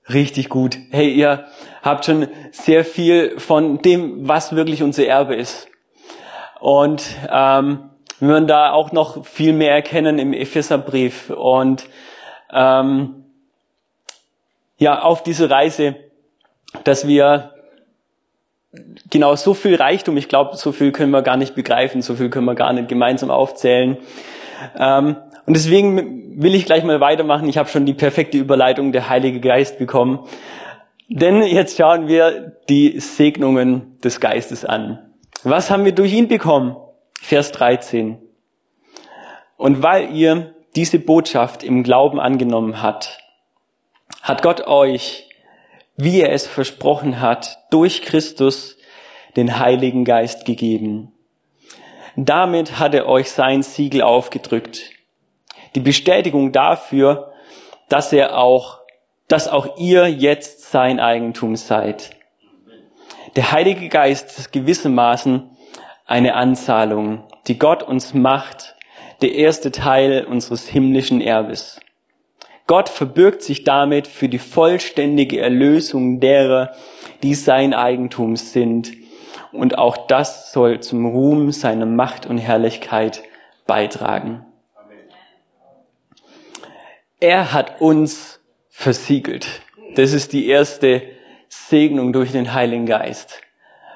Richtig 0.08 0.48
gut. 0.48 0.76
Hey, 0.90 1.10
ihr 1.12 1.46
habt 1.82 2.04
schon 2.04 2.28
sehr 2.52 2.84
viel 2.84 3.38
von 3.38 3.78
dem, 3.78 4.28
was 4.28 4.54
wirklich 4.54 4.82
unser 4.82 5.06
Erbe 5.06 5.34
ist. 5.34 5.68
Und 6.60 7.04
ähm, 7.30 7.90
wir 8.20 8.28
werden 8.28 8.46
da 8.46 8.72
auch 8.72 8.92
noch 8.92 9.24
viel 9.26 9.52
mehr 9.52 9.72
erkennen 9.72 10.18
im 10.18 10.32
Epheserbrief. 10.32 11.30
Und 11.30 11.88
ähm, 12.52 13.24
ja, 14.76 15.02
auf 15.02 15.22
diese 15.22 15.48
Reise, 15.48 15.96
dass 16.84 17.06
wir 17.06 17.54
genau 19.10 19.36
so 19.36 19.54
viel 19.54 19.76
Reichtum, 19.76 20.16
ich 20.16 20.28
glaube, 20.28 20.56
so 20.56 20.72
viel 20.72 20.92
können 20.92 21.12
wir 21.12 21.22
gar 21.22 21.36
nicht 21.36 21.54
begreifen, 21.54 22.02
so 22.02 22.14
viel 22.14 22.30
können 22.30 22.46
wir 22.46 22.54
gar 22.54 22.72
nicht 22.72 22.88
gemeinsam 22.88 23.30
aufzählen. 23.30 23.98
Ähm, 24.76 25.16
und 25.46 25.54
deswegen 25.54 26.42
will 26.42 26.54
ich 26.54 26.64
gleich 26.66 26.84
mal 26.84 27.00
weitermachen. 27.00 27.48
Ich 27.48 27.58
habe 27.58 27.68
schon 27.68 27.86
die 27.86 27.94
perfekte 27.94 28.38
Überleitung 28.38 28.92
der 28.92 29.08
Heilige 29.08 29.40
Geist 29.40 29.78
bekommen. 29.78 30.26
Denn 31.08 31.42
jetzt 31.42 31.76
schauen 31.76 32.08
wir 32.08 32.56
die 32.68 32.98
Segnungen 32.98 33.98
des 34.00 34.20
Geistes 34.20 34.64
an. 34.64 35.10
Was 35.42 35.70
haben 35.70 35.84
wir 35.84 35.92
durch 35.92 36.12
ihn 36.12 36.28
bekommen? 36.28 36.76
Vers 37.20 37.52
13. 37.52 38.18
Und 39.56 39.82
weil 39.82 40.14
ihr 40.14 40.54
diese 40.74 40.98
Botschaft 40.98 41.62
im 41.62 41.82
Glauben 41.82 42.18
angenommen 42.18 42.82
habt, 42.82 43.18
hat 44.22 44.42
Gott 44.42 44.66
euch, 44.66 45.28
wie 45.96 46.20
er 46.20 46.32
es 46.32 46.46
versprochen 46.46 47.20
hat, 47.20 47.58
durch 47.70 48.02
Christus 48.02 48.76
den 49.36 49.58
Heiligen 49.58 50.04
Geist 50.04 50.46
gegeben. 50.46 51.12
Damit 52.16 52.78
hat 52.78 52.94
er 52.94 53.06
euch 53.08 53.30
sein 53.30 53.62
Siegel 53.62 54.02
aufgedrückt, 54.02 54.93
die 55.74 55.80
Bestätigung 55.80 56.52
dafür, 56.52 57.32
dass 57.88 58.12
er 58.12 58.38
auch, 58.38 58.80
dass 59.28 59.48
auch 59.48 59.78
ihr 59.78 60.08
jetzt 60.08 60.70
sein 60.70 61.00
Eigentum 61.00 61.56
seid. 61.56 62.10
Der 63.36 63.52
Heilige 63.52 63.88
Geist 63.88 64.38
ist 64.38 64.52
gewissermaßen 64.52 65.50
eine 66.06 66.34
Anzahlung, 66.34 67.24
die 67.48 67.58
Gott 67.58 67.82
uns 67.82 68.14
macht, 68.14 68.76
der 69.22 69.34
erste 69.34 69.72
Teil 69.72 70.24
unseres 70.24 70.68
himmlischen 70.68 71.20
Erbes. 71.20 71.80
Gott 72.66 72.88
verbirgt 72.88 73.42
sich 73.42 73.64
damit 73.64 74.06
für 74.06 74.28
die 74.28 74.38
vollständige 74.38 75.40
Erlösung 75.40 76.20
derer, 76.20 76.72
die 77.22 77.34
sein 77.34 77.74
Eigentum 77.74 78.36
sind. 78.36 78.92
Und 79.52 79.78
auch 79.78 80.06
das 80.06 80.52
soll 80.52 80.80
zum 80.80 81.06
Ruhm 81.06 81.52
seiner 81.52 81.86
Macht 81.86 82.26
und 82.26 82.38
Herrlichkeit 82.38 83.22
beitragen. 83.66 84.46
Er 87.26 87.54
hat 87.54 87.80
uns 87.80 88.38
versiegelt. 88.68 89.62
Das 89.94 90.12
ist 90.12 90.34
die 90.34 90.46
erste 90.46 91.00
Segnung 91.48 92.12
durch 92.12 92.32
den 92.32 92.52
Heiligen 92.52 92.84
Geist. 92.84 93.40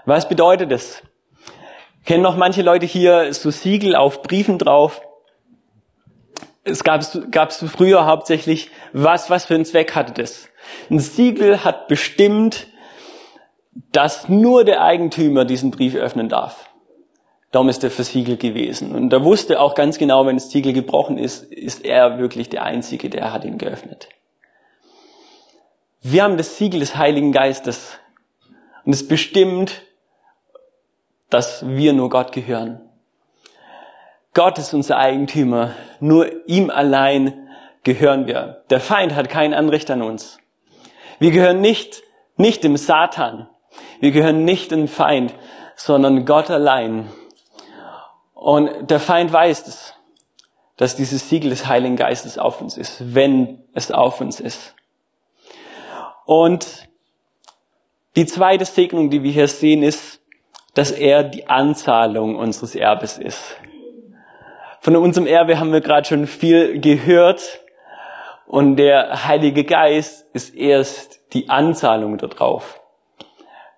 Was 0.07 0.31
bedeutet 0.31 0.73
das? 0.73 1.03
Kennen 2.07 2.23
noch 2.23 2.39
manche 2.39 2.63
Leute 2.63 2.87
hier 2.87 3.35
so 3.35 3.51
Siegel 3.51 3.97
auf 3.97 4.23
Briefen 4.23 4.57
drauf? 4.57 5.03
Es 6.65 6.83
gab 6.83 7.03
es 7.03 7.65
früher 7.71 8.07
hauptsächlich, 8.07 8.71
was, 8.95 9.29
was 9.29 9.45
für 9.45 9.57
einen 9.57 9.67
Zweck 9.67 9.95
hatte 9.95 10.15
das? 10.15 10.49
Ein 10.89 10.99
Siegel 10.99 11.65
hat 11.65 11.87
bestimmt, 11.87 12.67
dass 13.93 14.31
nur 14.31 14.65
der 14.65 14.83
Eigentümer 14.83 15.45
diesen 15.45 15.71
Brief 15.71 15.95
öffnen 15.95 16.31
darf. 16.31 16.68
Darum 17.51 17.69
ist 17.69 17.83
er 17.83 17.91
versiegelt 17.91 18.41
gewesen. 18.41 18.95
Und 18.95 19.13
er 19.13 19.25
wusste 19.25 19.61
auch 19.61 19.75
ganz 19.75 19.99
genau, 19.99 20.27
wenn 20.27 20.37
das 20.37 20.51
Siegel 20.51 20.73
gebrochen 20.73 21.17
ist, 21.17 21.45
ist 21.45 21.85
er 21.85 22.19
wirklich 22.19 22.51
der 22.51 22.63
Einzige, 22.63 23.09
der 23.09 23.33
hat 23.33 23.45
ihn 23.45 23.57
geöffnet. 23.57 24.09
Wir 26.03 26.23
haben 26.23 26.37
das 26.37 26.59
Siegel 26.59 26.81
des 26.81 26.97
Heiligen 26.97 27.33
Geistes. 27.33 27.99
Und 28.85 28.93
es 28.93 29.09
bestimmt, 29.09 29.83
dass 31.31 31.67
wir 31.67 31.93
nur 31.93 32.11
Gott 32.11 32.33
gehören. 32.33 32.81
Gott 34.35 34.59
ist 34.59 34.75
unser 34.75 34.99
Eigentümer. 34.99 35.75
Nur 36.01 36.47
ihm 36.47 36.71
allein 36.71 37.49
gehören 37.83 38.27
wir. 38.27 38.63
Der 38.71 38.81
Feind 38.81 39.15
hat 39.15 39.29
kein 39.29 39.55
Anrecht 39.55 39.91
an 39.91 40.03
uns. 40.03 40.39
Wir 41.19 41.31
gehören 41.31 41.61
nicht, 41.61 42.03
nicht 42.37 42.63
dem 42.63 42.77
Satan. 42.77 43.49
Wir 44.01 44.13
gehören 44.13 44.45
nicht 44.45 44.71
dem 44.71 44.87
Feind, 44.87 45.35
sondern 45.75 46.25
Gott 46.25 46.51
allein. 46.51 47.09
Und 48.41 48.89
der 48.89 49.01
Feind 49.01 49.33
weiß 49.33 49.67
es, 49.67 49.95
dass 50.77 50.95
dieses 50.95 51.29
Siegel 51.29 51.51
des 51.51 51.67
Heiligen 51.67 51.97
Geistes 51.97 52.39
auf 52.39 52.61
uns 52.61 52.79
ist, 52.79 53.13
wenn 53.13 53.65
es 53.75 53.91
auf 53.91 54.21
uns 54.21 54.39
ist. 54.39 54.77
Und 56.25 56.89
die 58.15 58.27
zweite 58.27 58.65
Segnung, 58.65 59.11
die 59.11 59.25
wir 59.25 59.33
hier 59.33 59.49
sehen, 59.49 59.83
ist, 59.83 60.21
dass 60.75 60.93
er 60.93 61.25
die 61.25 61.49
Anzahlung 61.49 62.37
unseres 62.37 62.77
Erbes 62.77 63.19
ist. 63.19 63.57
Von 64.79 64.95
unserem 64.95 65.27
Erbe 65.27 65.59
haben 65.59 65.73
wir 65.73 65.81
gerade 65.81 66.07
schon 66.07 66.29
viel 66.29 66.81
gehört 66.81 67.59
und 68.47 68.77
der 68.77 69.27
Heilige 69.27 69.65
Geist 69.65 70.27
ist 70.33 70.55
erst 70.55 71.33
die 71.33 71.49
Anzahlung 71.49 72.19
darauf. 72.19 72.81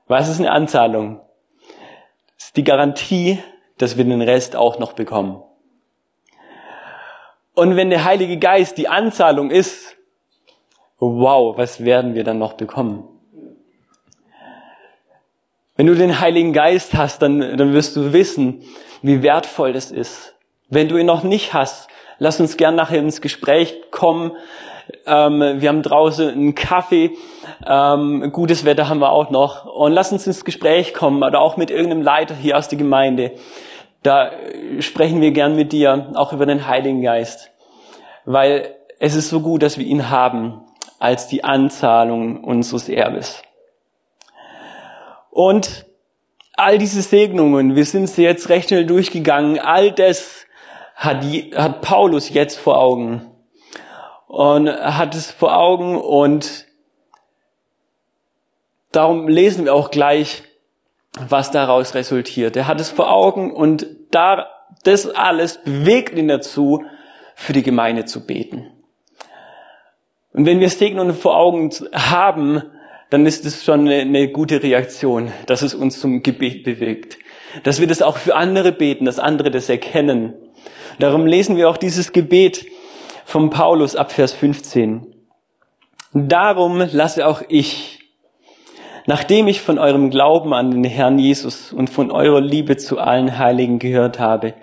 Was 0.07 0.29
ist 0.29 0.39
eine 0.39 0.53
Anzahlung? 0.53 1.23
Das 2.37 2.49
ist 2.49 2.57
die 2.59 2.65
Garantie, 2.65 3.43
dass 3.81 3.97
wir 3.97 4.05
den 4.05 4.21
Rest 4.21 4.57
auch 4.57 4.79
noch 4.79 4.93
bekommen. 4.93 5.43
Und 7.55 7.77
wenn 7.77 7.91
der 7.91 8.05
Heilige 8.05 8.39
Geist 8.39 8.77
die 8.79 8.89
Anzahlung 8.89 9.51
ist, 9.51 9.97
wow, 10.99 11.57
was 11.57 11.85
werden 11.85 12.15
wir 12.15 12.25
dann 12.25 12.39
noch 12.39 12.55
bekommen? 12.55 13.09
Wenn 15.77 15.87
du 15.87 15.95
den 15.95 16.21
Heiligen 16.21 16.53
Geist 16.53 16.93
hast, 16.93 17.23
dann, 17.23 17.41
dann 17.41 17.73
wirst 17.73 17.97
du 17.97 18.13
wissen, 18.13 18.63
wie 19.01 19.23
wertvoll 19.23 19.73
das 19.73 19.91
ist. 19.91 20.35
Wenn 20.69 20.89
du 20.89 20.99
ihn 20.99 21.07
noch 21.07 21.23
nicht 21.23 21.55
hast, 21.55 21.89
lass 22.19 22.39
uns 22.39 22.59
gern 22.59 22.75
nachher 22.75 22.99
ins 22.99 23.23
Gespräch 23.23 23.91
kommen. 23.91 24.33
Ähm, 25.07 25.41
wir 25.41 25.71
haben 25.71 25.83
draußen 25.83 26.29
einen 26.29 26.55
Kaffee, 26.55 27.13
ähm, 27.67 28.31
gutes 28.31 28.67
Wetter 28.67 28.91
haben 28.91 29.01
wir 29.01 29.11
auch 29.11 29.31
noch. 29.31 29.65
Und 29.65 29.93
lass 29.93 30.13
uns 30.13 30.27
ins 30.27 30.45
Gespräch 30.45 30.93
kommen 30.93 31.23
oder 31.23 31.41
auch 31.41 31.57
mit 31.57 31.71
irgendeinem 31.71 32.03
Leiter 32.03 32.35
hier 32.35 32.59
aus 32.59 32.69
der 32.69 32.77
Gemeinde. 32.77 33.33
Da 34.03 34.33
sprechen 34.81 35.21
wir 35.21 35.31
gern 35.33 35.57
mit 35.57 35.73
dir, 35.73 36.13
auch 36.15 36.33
über 36.33 36.47
den 36.47 36.67
Heiligen 36.67 37.03
Geist. 37.03 37.51
Weil 38.25 38.77
es 38.99 39.15
ist 39.15 39.29
so 39.29 39.41
gut, 39.41 39.63
dass 39.63 39.79
wir 39.79 39.87
ihn 39.87 40.11
haben 40.11 40.63
als 40.99 41.27
die 41.27 41.45
Anzahlung 41.45 42.45
unseres 42.45 42.89
Erbes. 42.89 43.43
Und 45.31 45.87
all 46.55 46.79
diese 46.79 47.03
Segnungen, 47.03 47.77
wir 47.77 47.85
sind 47.85 48.09
sie 48.09 48.23
jetzt 48.23 48.49
recht 48.49 48.69
schnell 48.69 48.85
durchgegangen, 48.85 49.59
all 49.59 49.93
das 49.93 50.47
hat, 50.95 51.25
hat 51.55 51.81
Paulus 51.81 52.29
jetzt 52.31 52.59
vor 52.59 52.79
Augen. 52.79 53.27
Und 54.27 54.69
hat 54.69 55.15
es 55.15 55.31
vor 55.31 55.57
Augen 55.57 55.97
und 56.01 56.67
darum 58.93 59.27
lesen 59.27 59.65
wir 59.65 59.75
auch 59.75 59.91
gleich, 59.91 60.45
was 61.19 61.51
daraus 61.51 61.95
resultiert. 61.95 62.57
Er 62.57 62.67
hat 62.67 62.81
es 62.81 62.91
vor 62.91 63.11
Augen 63.11 63.53
und 63.53 63.87
da, 64.11 64.49
das 64.85 65.09
alles 65.09 65.59
bewegt 65.63 66.17
ihn 66.17 66.29
dazu, 66.29 66.85
für 67.35 67.53
die 67.53 67.63
Gemeinde 67.63 68.05
zu 68.05 68.27
beten. 68.27 68.67
Und 70.33 70.47
wenn 70.47 70.61
wir 70.61 70.69
Segnungen 70.69 71.15
vor 71.15 71.37
Augen 71.37 71.71
haben, 71.93 72.63
dann 73.09 73.27
ist 73.27 73.45
es 73.45 73.65
schon 73.65 73.81
eine, 73.81 74.03
eine, 74.03 74.29
gute 74.29 74.63
Reaktion, 74.63 75.33
dass 75.47 75.63
es 75.63 75.75
uns 75.75 75.99
zum 75.99 76.23
Gebet 76.23 76.63
bewegt. 76.63 77.19
Dass 77.65 77.81
wir 77.81 77.89
das 77.89 78.03
auch 78.03 78.19
für 78.19 78.37
andere 78.37 78.71
beten, 78.71 79.07
dass 79.07 79.19
andere 79.19 79.51
das 79.51 79.69
erkennen. 79.69 80.35
Darum 81.01 81.27
lesen 81.27 81.57
wir 81.57 81.69
auch 81.69 81.77
dieses 81.77 82.13
Gebet 82.13 82.67
vom 83.25 83.51
Paulus 83.51 83.97
ab 83.97 84.13
Vers 84.13 84.33
15. 84.33 85.07
Darum 86.13 86.85
lasse 86.93 87.27
auch 87.27 87.43
ich, 87.49 88.00
nachdem 89.11 89.49
ich 89.49 89.61
von 89.61 89.81
eurem 89.81 90.11
Glauben 90.11 90.55
an 90.55 90.71
den 90.71 90.85
Herrn 90.85 91.19
Jesus 91.19 91.73
und 91.73 91.91
von 91.91 92.13
eurer 92.13 92.41
Liebe 92.41 92.77
zu 92.77 93.01
allen 93.01 93.39
Heiligen 93.39 93.81
gehört 93.81 94.21
habe, 94.21 94.55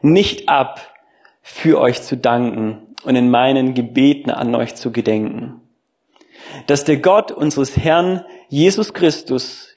nicht 0.00 0.48
ab, 0.48 0.94
für 1.42 1.80
euch 1.80 2.02
zu 2.02 2.16
danken 2.16 2.94
und 3.02 3.16
in 3.16 3.28
meinen 3.30 3.74
Gebeten 3.74 4.30
an 4.30 4.54
euch 4.54 4.76
zu 4.76 4.92
gedenken. 4.92 5.60
Dass 6.68 6.84
der 6.84 6.98
Gott 6.98 7.32
unseres 7.32 7.76
Herrn 7.76 8.24
Jesus 8.48 8.94
Christus, 8.94 9.74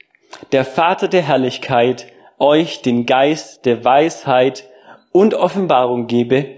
der 0.52 0.64
Vater 0.64 1.08
der 1.08 1.24
Herrlichkeit, 1.24 2.06
euch 2.38 2.84
den 2.84 3.08
Geist 3.08 3.66
der 3.66 3.84
Weisheit 3.84 4.70
und 5.12 5.34
Offenbarung 5.34 6.06
gebe 6.06 6.58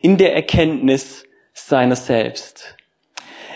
in 0.00 0.16
der 0.16 0.34
Erkenntnis 0.34 1.24
seiner 1.52 1.96
selbst. 1.96 2.74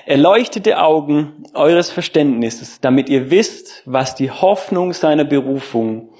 Erleuchtete 0.06 0.78
Augen 0.78 1.42
eures 1.52 1.90
Verständnisses, 1.90 2.80
damit 2.80 3.08
ihr 3.08 3.32
wisst, 3.32 3.82
was 3.86 4.14
die 4.14 4.30
Hoffnung 4.30 4.92
seiner 4.92 5.24
Berufung 5.24 6.10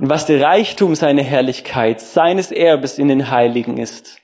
und 0.00 0.10
was 0.10 0.26
der 0.26 0.40
Reichtum 0.40 0.96
seiner 0.96 1.22
Herrlichkeit, 1.22 2.00
seines 2.00 2.50
Erbes 2.50 2.98
in 2.98 3.06
den 3.06 3.30
Heiligen 3.30 3.78
ist, 3.78 4.18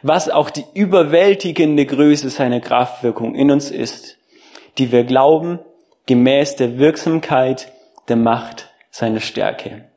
was 0.00 0.30
auch 0.30 0.48
die 0.48 0.64
überwältigende 0.72 1.84
Größe 1.84 2.30
seiner 2.30 2.60
Kraftwirkung 2.60 3.34
in 3.34 3.50
uns 3.50 3.70
ist, 3.70 4.16
die 4.78 4.92
wir 4.92 5.04
glauben, 5.04 5.58
gemäß 6.06 6.56
der 6.56 6.78
Wirksamkeit 6.78 7.70
der 8.08 8.16
Macht 8.16 8.70
seiner 8.90 9.20
Stärke. 9.20 9.90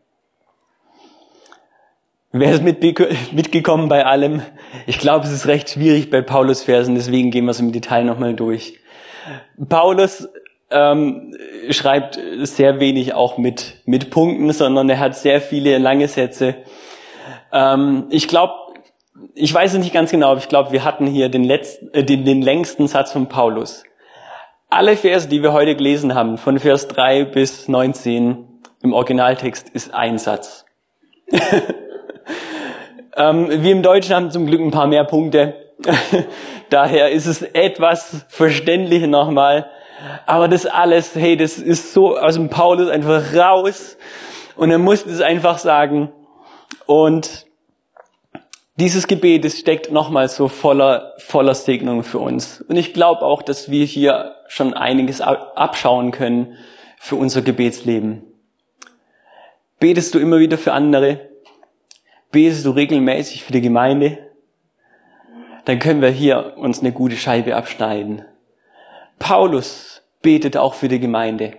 Wer 2.31 2.51
ist 2.51 2.61
mitgekommen 2.61 3.89
bei 3.89 4.05
allem? 4.05 4.43
Ich 4.85 4.99
glaube, 4.99 5.25
es 5.25 5.31
ist 5.31 5.47
recht 5.47 5.67
schwierig 5.71 6.11
bei 6.11 6.21
Paulus 6.21 6.61
Versen, 6.61 6.93
deswegen 6.93 7.31
gehen 7.31 7.45
wir 7.45 7.51
es 7.51 7.59
im 7.59 7.71
Detail 7.71 8.03
nochmal 8.03 8.35
durch. 8.35 8.79
Paulus 9.67 10.29
ähm, 10.69 11.35
schreibt 11.71 12.19
sehr 12.43 12.79
wenig 12.79 13.15
auch 13.15 13.39
mit, 13.39 13.81
mit 13.85 14.11
Punkten, 14.11 14.53
sondern 14.53 14.87
er 14.91 14.99
hat 14.99 15.15
sehr 15.15 15.41
viele 15.41 15.79
lange 15.79 16.07
Sätze. 16.07 16.57
Ähm, 17.51 18.05
ich 18.11 18.27
glaube, 18.27 18.53
ich 19.33 19.51
weiß 19.51 19.73
es 19.73 19.79
nicht 19.79 19.93
ganz 19.93 20.11
genau, 20.11 20.29
aber 20.29 20.39
ich 20.39 20.49
glaube, 20.49 20.71
wir 20.71 20.83
hatten 20.83 21.07
hier 21.07 21.29
den, 21.29 21.43
letzten, 21.43 21.91
äh, 21.95 22.03
den, 22.03 22.25
den 22.25 22.43
längsten 22.43 22.87
Satz 22.87 23.11
von 23.11 23.27
Paulus. 23.27 23.83
Alle 24.69 24.95
Verse, 24.97 25.27
die 25.27 25.41
wir 25.41 25.51
heute 25.51 25.75
gelesen 25.75 26.13
haben, 26.13 26.37
von 26.37 26.59
Vers 26.59 26.87
3 26.89 27.25
bis 27.25 27.67
19 27.67 28.45
im 28.83 28.93
Originaltext, 28.93 29.69
ist 29.69 29.95
ein 29.95 30.19
Satz. 30.19 30.65
Ähm, 33.19 33.49
wir 33.49 33.71
im 33.73 33.83
Deutschen 33.83 34.15
haben 34.15 34.31
zum 34.31 34.47
Glück 34.47 34.61
ein 34.61 34.71
paar 34.71 34.87
mehr 34.87 35.03
Punkte. 35.03 35.53
Daher 36.69 37.11
ist 37.11 37.25
es 37.25 37.41
etwas 37.41 38.25
verständlicher 38.29 39.07
nochmal. 39.07 39.69
Aber 40.25 40.47
das 40.47 40.65
alles, 40.65 41.13
hey, 41.15 41.35
das 41.35 41.57
ist 41.57 41.93
so 41.93 42.17
aus 42.17 42.35
dem 42.35 42.49
Paulus 42.49 42.89
einfach 42.89 43.35
raus. 43.35 43.97
Und 44.55 44.71
er 44.71 44.77
musste 44.77 45.09
es 45.09 45.19
einfach 45.19 45.57
sagen. 45.57 46.13
Und 46.85 47.45
dieses 48.77 49.07
Gebet, 49.07 49.43
es 49.43 49.59
steckt 49.59 49.91
nochmal 49.91 50.29
so 50.29 50.47
voller, 50.47 51.13
voller 51.17 51.55
Segnung 51.55 52.03
für 52.03 52.19
uns. 52.19 52.61
Und 52.61 52.77
ich 52.77 52.93
glaube 52.93 53.23
auch, 53.23 53.41
dass 53.41 53.69
wir 53.69 53.83
hier 53.83 54.35
schon 54.47 54.73
einiges 54.73 55.19
abschauen 55.19 56.11
können 56.11 56.55
für 56.97 57.17
unser 57.17 57.41
Gebetsleben. 57.41 58.23
Betest 59.77 60.15
du 60.15 60.19
immer 60.19 60.39
wieder 60.39 60.57
für 60.57 60.71
andere? 60.71 61.28
Betest 62.31 62.65
du 62.65 62.71
regelmäßig 62.71 63.43
für 63.43 63.53
die 63.53 63.61
Gemeinde? 63.61 64.17
Dann 65.65 65.79
können 65.79 66.01
wir 66.01 66.09
hier 66.09 66.57
uns 66.57 66.79
eine 66.79 66.91
gute 66.91 67.17
Scheibe 67.17 67.55
abschneiden. 67.55 68.23
Paulus 69.17 70.01
betet 70.21 70.57
auch 70.57 70.73
für 70.73 70.87
die 70.87 70.99
Gemeinde. 70.99 71.57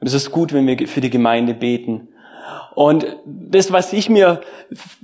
Und 0.00 0.06
es 0.06 0.14
ist 0.14 0.32
gut, 0.32 0.52
wenn 0.52 0.66
wir 0.66 0.88
für 0.88 1.00
die 1.00 1.10
Gemeinde 1.10 1.54
beten. 1.54 2.08
Und 2.74 3.06
das, 3.24 3.70
was 3.70 3.92
ich 3.92 4.08
mir 4.08 4.40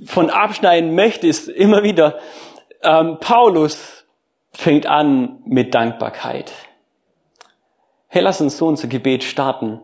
von 0.05 0.29
abschneiden 0.29 0.95
möchte, 0.95 1.27
ist 1.27 1.47
immer 1.47 1.83
wieder, 1.83 2.19
ähm, 2.81 3.17
Paulus 3.19 4.05
fängt 4.51 4.87
an 4.87 5.39
mit 5.45 5.73
Dankbarkeit. 5.73 6.51
Hey, 8.07 8.23
lass 8.23 8.41
uns 8.41 8.57
so 8.57 8.67
unser 8.67 8.87
Gebet 8.87 9.23
starten. 9.23 9.79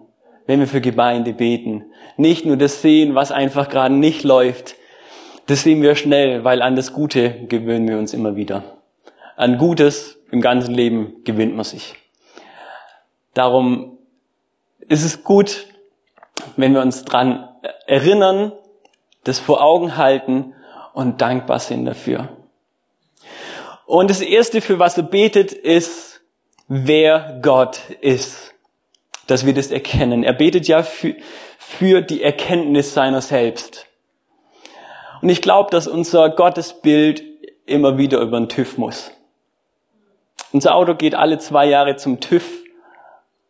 Wenn 0.48 0.60
wir 0.60 0.68
für 0.68 0.82
Gemeinde 0.82 1.34
beten. 1.34 1.86
Nicht 2.18 2.46
nur 2.46 2.58
das 2.58 2.82
sehen, 2.82 3.16
was 3.16 3.32
einfach 3.32 3.70
gerade 3.70 3.94
nicht 3.94 4.24
läuft. 4.24 4.76
Das 5.48 5.64
sehen 5.64 5.82
wir 5.82 5.96
schnell, 5.96 6.44
weil 6.44 6.62
an 6.62 6.76
das 6.76 6.94
Gute 6.94 7.46
gewöhnen 7.48 7.88
wir 7.88 7.98
uns 7.98 8.14
immer 8.14 8.36
wieder. 8.36 8.64
An 9.36 9.58
Gutes 9.58 10.18
im 10.32 10.42
ganzen 10.42 10.74
Leben 10.74 11.24
gewöhnt 11.24 11.56
man 11.56 11.66
sich. 11.66 11.96
Darum 13.34 13.98
ist 14.88 15.04
es 15.04 15.24
gut, 15.24 15.68
wenn 16.58 16.74
wir 16.74 16.82
uns 16.82 17.06
dran 17.06 17.50
erinnern, 17.86 18.54
das 19.24 19.40
vor 19.40 19.64
Augen 19.64 19.98
halten 19.98 20.54
und 20.94 21.22
dankbar 21.22 21.60
sind 21.60 21.86
dafür. 21.86 22.30
Und 23.86 24.10
das 24.10 24.22
erste, 24.22 24.62
für 24.62 24.80
was 24.80 24.98
er 24.98 25.04
betet, 25.04 25.52
ist, 25.52 26.22
wer 26.68 27.40
Gott 27.42 27.80
ist. 28.02 28.55
Dass 29.28 29.46
wir 29.46 29.54
das 29.54 29.72
erkennen. 29.72 30.24
Er 30.24 30.34
betet 30.34 30.68
ja 30.68 30.84
für, 30.84 31.16
für 31.58 32.02
die 32.02 32.22
Erkenntnis 32.22 32.94
seiner 32.94 33.22
selbst. 33.22 33.88
Und 35.22 35.30
ich 35.30 35.42
glaube, 35.42 35.72
dass 35.72 35.88
unser 35.88 36.30
Gottesbild 36.30 37.24
immer 37.66 37.98
wieder 37.98 38.20
über 38.20 38.40
den 38.40 38.50
TÜV 38.50 38.78
muss. 38.78 39.12
Unser 40.52 40.76
Auto 40.76 40.96
geht 40.96 41.16
alle 41.16 41.40
zwei 41.40 41.66
Jahre 41.66 41.96
zum 41.96 42.20
TÜV. 42.20 42.46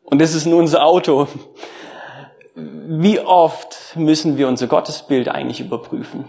Und 0.04 0.22
das 0.22 0.34
ist 0.34 0.46
nur 0.46 0.60
unser 0.60 0.86
Auto. 0.86 1.28
Wie 2.56 3.20
oft 3.20 3.96
müssen 3.96 4.38
wir 4.38 4.48
unser 4.48 4.68
Gottesbild 4.68 5.28
eigentlich 5.28 5.60
überprüfen? 5.60 6.26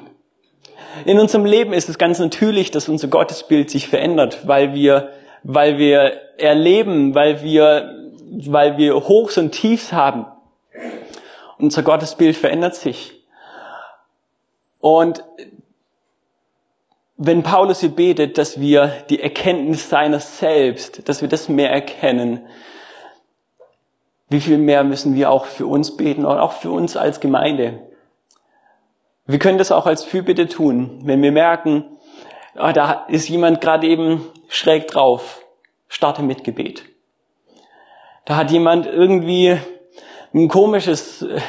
In 1.04 1.20
unserem 1.20 1.44
Leben 1.44 1.72
ist 1.72 1.88
es 1.88 1.98
ganz 1.98 2.18
natürlich, 2.18 2.70
dass 2.70 2.88
unser 2.88 3.08
Gottesbild 3.08 3.70
sich 3.70 3.88
verändert, 3.88 4.46
weil 4.46 4.74
wir, 4.74 5.10
weil 5.42 5.78
wir 5.78 6.12
erleben, 6.38 7.14
weil 7.14 7.42
wir, 7.42 8.05
weil 8.30 8.76
wir 8.76 8.94
Hochs 8.94 9.38
und 9.38 9.52
Tiefs 9.52 9.92
haben. 9.92 10.26
Unser 11.58 11.82
Gottesbild 11.82 12.36
verändert 12.36 12.74
sich. 12.74 13.24
Und 14.80 15.24
wenn 17.16 17.42
Paulus 17.42 17.80
hier 17.80 17.90
betet, 17.90 18.36
dass 18.36 18.60
wir 18.60 18.92
die 19.08 19.22
Erkenntnis 19.22 19.88
seiner 19.88 20.20
selbst, 20.20 21.08
dass 21.08 21.22
wir 21.22 21.28
das 21.28 21.48
mehr 21.48 21.70
erkennen, 21.70 22.46
wie 24.28 24.40
viel 24.40 24.58
mehr 24.58 24.84
müssen 24.84 25.14
wir 25.14 25.30
auch 25.30 25.46
für 25.46 25.66
uns 25.66 25.96
beten 25.96 26.26
und 26.26 26.38
auch 26.38 26.52
für 26.52 26.70
uns 26.70 26.96
als 26.96 27.20
Gemeinde. 27.20 27.80
Wir 29.26 29.38
können 29.38 29.58
das 29.58 29.72
auch 29.72 29.86
als 29.86 30.04
Fürbitte 30.04 30.48
tun, 30.48 31.00
wenn 31.04 31.22
wir 31.22 31.32
merken, 31.32 31.84
oh, 32.58 32.70
da 32.72 33.06
ist 33.08 33.28
jemand 33.28 33.60
gerade 33.60 33.86
eben 33.86 34.24
schräg 34.48 34.88
drauf, 34.88 35.44
starte 35.88 36.22
mit 36.22 36.44
Gebet. 36.44 36.84
Da 38.26 38.36
hat 38.36 38.50
jemand 38.50 38.86
irgendwie 38.86 39.56
ein 40.34 40.48
komisches 40.48 41.22
äh, 41.22 41.40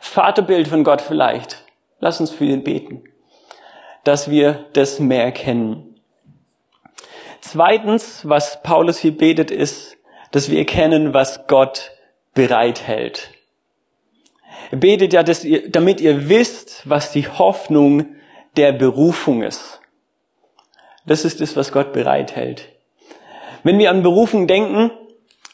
Vaterbild 0.00 0.68
von 0.68 0.84
Gott 0.84 1.00
vielleicht. 1.00 1.64
Lass 2.00 2.20
uns 2.20 2.30
für 2.30 2.44
ihn 2.44 2.62
beten, 2.62 3.04
dass 4.02 4.30
wir 4.30 4.66
das 4.74 4.98
mehr 4.98 5.24
erkennen. 5.24 5.98
Zweitens, 7.40 8.28
was 8.28 8.62
Paulus 8.62 8.98
hier 8.98 9.16
betet, 9.16 9.50
ist, 9.50 9.96
dass 10.32 10.50
wir 10.50 10.58
erkennen, 10.58 11.14
was 11.14 11.46
Gott 11.46 11.92
bereithält. 12.34 13.30
Er 14.70 14.78
betet 14.78 15.12
ja, 15.12 15.22
dass 15.22 15.44
ihr, 15.44 15.70
damit 15.70 16.00
ihr 16.00 16.28
wisst, 16.28 16.82
was 16.84 17.12
die 17.12 17.28
Hoffnung 17.28 18.16
der 18.56 18.72
Berufung 18.72 19.42
ist. 19.42 19.80
Das 21.06 21.24
ist 21.24 21.40
es, 21.40 21.54
was 21.54 21.70
Gott 21.70 21.92
bereithält. 21.92 22.68
Wenn 23.62 23.78
wir 23.78 23.90
an 23.90 24.02
Berufung 24.02 24.46
denken, 24.46 24.90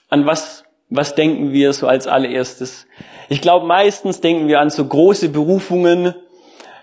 an 0.09 0.27
was, 0.27 0.65
was 0.91 1.15
denken 1.15 1.53
wir 1.53 1.73
so 1.73 1.87
als 1.87 2.07
allererstes? 2.07 2.87
Ich 3.29 3.41
glaube, 3.41 3.67
meistens 3.67 4.21
denken 4.21 4.49
wir 4.49 4.61
an 4.61 4.71
so 4.71 4.85
große 4.85 5.29
Berufungen. 5.29 6.15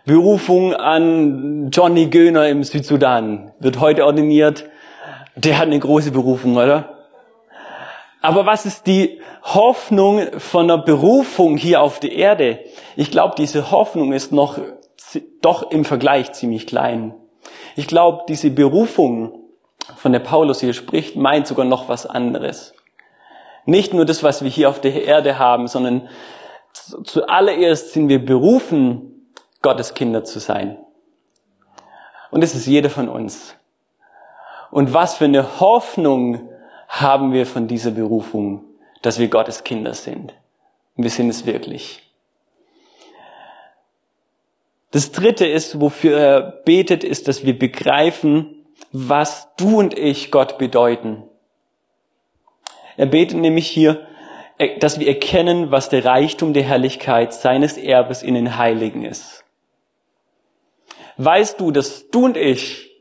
Berufung 0.05 0.73
an 0.73 1.69
Johnny 1.71 2.07
Göhner 2.07 2.47
im 2.47 2.63
Südsudan 2.63 3.51
wird 3.59 3.81
heute 3.81 4.05
ordiniert. 4.05 4.65
Der 5.35 5.57
hat 5.57 5.67
eine 5.67 5.79
große 5.79 6.11
Berufung, 6.11 6.55
oder? 6.55 6.97
Aber 8.21 8.45
was 8.45 8.65
ist 8.65 8.87
die 8.87 9.19
Hoffnung 9.43 10.39
von 10.39 10.67
der 10.67 10.77
Berufung 10.77 11.57
hier 11.57 11.81
auf 11.81 11.99
der 11.99 12.13
Erde? 12.13 12.59
Ich 12.95 13.11
glaube, 13.11 13.35
diese 13.37 13.71
Hoffnung 13.71 14.13
ist 14.13 14.31
noch 14.31 14.57
doch 15.41 15.71
im 15.71 15.85
Vergleich 15.85 16.31
ziemlich 16.33 16.67
klein. 16.67 17.13
Ich 17.75 17.87
glaube, 17.87 18.23
diese 18.27 18.49
Berufung, 18.49 19.43
von 19.95 20.11
der 20.11 20.19
Paulus 20.19 20.59
hier 20.59 20.73
spricht, 20.73 21.15
meint 21.15 21.47
sogar 21.47 21.65
noch 21.65 21.87
was 21.87 22.05
anderes. 22.05 22.73
Nicht 23.67 23.93
nur 23.93 24.05
das, 24.05 24.23
was 24.23 24.43
wir 24.43 24.49
hier 24.49 24.69
auf 24.69 24.79
der 24.79 25.03
Erde 25.03 25.37
haben, 25.37 25.67
sondern 25.67 26.07
zuallererst 27.03 27.91
sind 27.91 28.07
wir 28.07 28.23
berufen, 28.23 29.29
Gottes 29.61 29.93
Kinder 29.93 30.23
zu 30.23 30.39
sein. 30.39 30.77
Und 32.31 32.41
das 32.41 32.55
ist 32.55 32.65
jeder 32.65 32.89
von 32.89 33.09
uns. 33.09 33.55
Und 34.71 34.93
was 34.93 35.15
für 35.17 35.25
eine 35.25 35.59
Hoffnung 35.59 36.49
haben 36.87 37.33
wir 37.33 37.45
von 37.45 37.67
dieser 37.67 37.91
Berufung, 37.91 38.63
dass 39.01 39.19
wir 39.19 39.27
Gottes 39.27 39.65
Kinder 39.65 39.93
sind. 39.93 40.33
Und 40.95 41.03
wir 41.03 41.11
sind 41.11 41.29
es 41.29 41.45
wirklich. 41.45 42.01
Das 44.91 45.11
dritte 45.11 45.45
ist, 45.45 45.81
wofür 45.81 46.17
er 46.17 46.41
betet, 46.41 47.03
ist, 47.03 47.27
dass 47.27 47.43
wir 47.43 47.59
begreifen, 47.59 48.65
was 48.93 49.49
du 49.57 49.79
und 49.79 49.97
ich 49.97 50.31
Gott 50.31 50.57
bedeuten. 50.57 51.26
Er 52.97 53.05
betet 53.05 53.37
nämlich 53.37 53.67
hier, 53.67 54.05
dass 54.79 54.99
wir 54.99 55.07
erkennen, 55.07 55.71
was 55.71 55.89
der 55.89 56.03
Reichtum 56.03 56.53
der 56.53 56.63
Herrlichkeit 56.63 57.33
seines 57.33 57.77
Erbes 57.77 58.23
in 58.23 58.33
den 58.33 58.57
Heiligen 58.57 59.05
ist. 59.05 59.45
Weißt 61.17 61.59
du, 61.59 61.71
dass 61.71 62.09
du 62.09 62.25
und 62.25 62.37
ich 62.37 62.91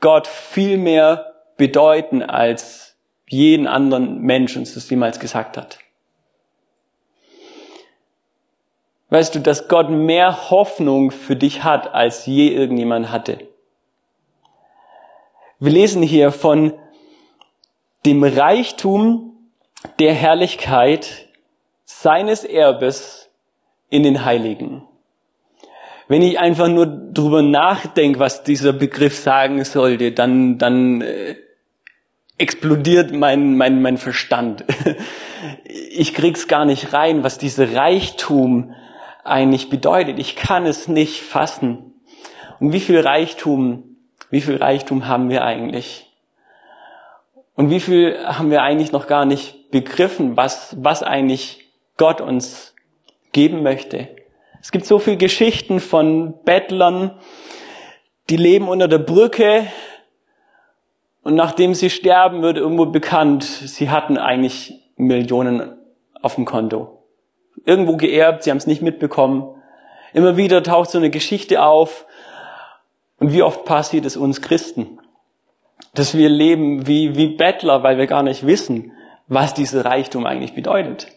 Gott 0.00 0.26
viel 0.26 0.78
mehr 0.78 1.34
bedeuten 1.56 2.22
als 2.22 2.96
jeden 3.28 3.66
anderen 3.66 4.20
Mensch 4.20 4.56
uns 4.56 4.74
das 4.74 4.88
jemals 4.90 5.20
gesagt 5.20 5.56
hat. 5.56 5.78
Weißt 9.10 9.34
du, 9.34 9.40
dass 9.40 9.68
Gott 9.68 9.90
mehr 9.90 10.50
Hoffnung 10.50 11.10
für 11.10 11.36
dich 11.36 11.64
hat, 11.64 11.92
als 11.94 12.24
je 12.24 12.48
irgendjemand 12.48 13.10
hatte. 13.10 13.46
Wir 15.60 15.72
lesen 15.72 16.02
hier 16.02 16.32
von 16.32 16.72
dem 18.04 18.24
Reichtum 18.24 19.31
der 19.98 20.14
Herrlichkeit 20.14 21.28
seines 21.84 22.44
Erbes 22.44 23.30
in 23.90 24.02
den 24.02 24.24
Heiligen. 24.24 24.82
Wenn 26.08 26.22
ich 26.22 26.38
einfach 26.38 26.68
nur 26.68 26.86
drüber 26.86 27.42
nachdenke, 27.42 28.18
was 28.18 28.42
dieser 28.42 28.72
Begriff 28.72 29.16
sagen 29.16 29.64
sollte, 29.64 30.12
dann, 30.12 30.58
dann 30.58 31.00
äh, 31.00 31.36
explodiert 32.38 33.12
mein, 33.12 33.56
mein, 33.56 33.82
mein 33.82 33.98
Verstand. 33.98 34.64
Ich 35.94 36.14
krieg's 36.14 36.46
gar 36.46 36.64
nicht 36.64 36.92
rein, 36.92 37.24
was 37.24 37.36
dieser 37.36 37.74
Reichtum 37.74 38.74
eigentlich 39.24 39.70
bedeutet. 39.70 40.20
Ich 40.20 40.36
kann 40.36 40.66
es 40.66 40.86
nicht 40.86 41.20
fassen. 41.20 41.94
Und 42.60 42.72
wie 42.72 42.80
viel 42.80 43.00
Reichtum, 43.00 43.96
wie 44.30 44.40
viel 44.40 44.56
Reichtum 44.56 45.08
haben 45.08 45.30
wir 45.30 45.44
eigentlich? 45.44 46.11
Und 47.62 47.70
wie 47.70 47.78
viel 47.78 48.18
haben 48.26 48.50
wir 48.50 48.62
eigentlich 48.62 48.90
noch 48.90 49.06
gar 49.06 49.24
nicht 49.24 49.70
begriffen, 49.70 50.36
was, 50.36 50.74
was 50.80 51.04
eigentlich 51.04 51.70
Gott 51.96 52.20
uns 52.20 52.74
geben 53.30 53.62
möchte? 53.62 54.08
Es 54.60 54.72
gibt 54.72 54.84
so 54.84 54.98
viele 54.98 55.16
Geschichten 55.16 55.78
von 55.78 56.42
Bettlern, 56.42 57.12
die 58.30 58.36
leben 58.36 58.66
unter 58.66 58.88
der 58.88 58.98
Brücke, 58.98 59.68
und 61.22 61.36
nachdem 61.36 61.74
sie 61.74 61.88
sterben, 61.88 62.42
wird 62.42 62.56
irgendwo 62.56 62.86
bekannt, 62.86 63.44
sie 63.44 63.90
hatten 63.90 64.18
eigentlich 64.18 64.80
Millionen 64.96 65.76
auf 66.20 66.34
dem 66.34 66.46
Konto. 66.46 67.04
Irgendwo 67.64 67.96
geerbt, 67.96 68.42
sie 68.42 68.50
haben 68.50 68.58
es 68.58 68.66
nicht 68.66 68.82
mitbekommen. 68.82 69.54
Immer 70.12 70.36
wieder 70.36 70.64
taucht 70.64 70.90
so 70.90 70.98
eine 70.98 71.10
Geschichte 71.10 71.62
auf. 71.62 72.06
Und 73.20 73.32
wie 73.32 73.44
oft 73.44 73.64
passiert 73.64 74.04
es 74.04 74.16
uns 74.16 74.42
Christen? 74.42 74.98
Dass 75.94 76.16
wir 76.16 76.28
leben 76.28 76.86
wie, 76.86 77.16
wie 77.16 77.36
Bettler, 77.36 77.82
weil 77.82 77.98
wir 77.98 78.06
gar 78.06 78.22
nicht 78.22 78.46
wissen, 78.46 78.92
was 79.28 79.54
dieser 79.54 79.84
Reichtum 79.84 80.26
eigentlich 80.26 80.54
bedeutet. 80.54 81.08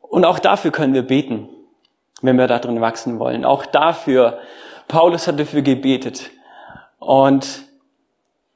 Und 0.00 0.24
auch 0.24 0.38
dafür 0.38 0.70
können 0.70 0.94
wir 0.94 1.02
beten, 1.02 1.48
wenn 2.22 2.38
wir 2.38 2.46
darin 2.46 2.80
wachsen 2.80 3.18
wollen. 3.18 3.44
Auch 3.44 3.66
dafür, 3.66 4.38
Paulus 4.88 5.26
hat 5.26 5.40
dafür 5.40 5.62
gebetet, 5.62 6.30
und 7.06 7.66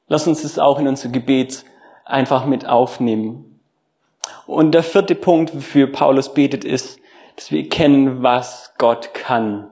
lass 0.07 0.27
uns 0.27 0.41
das 0.41 0.59
auch 0.59 0.77
in 0.77 0.87
unser 0.87 1.09
Gebet 1.09 1.63
einfach 2.03 2.45
mit 2.45 2.67
aufnehmen. 2.67 3.61
Und 4.45 4.73
der 4.73 4.83
vierte 4.83 5.15
Punkt, 5.15 5.55
wofür 5.55 5.91
Paulus 5.91 6.33
betet, 6.33 6.65
ist, 6.65 6.99
dass 7.37 7.51
wir 7.51 7.69
kennen, 7.69 8.21
was 8.21 8.73
Gott 8.77 9.13
kann. 9.13 9.71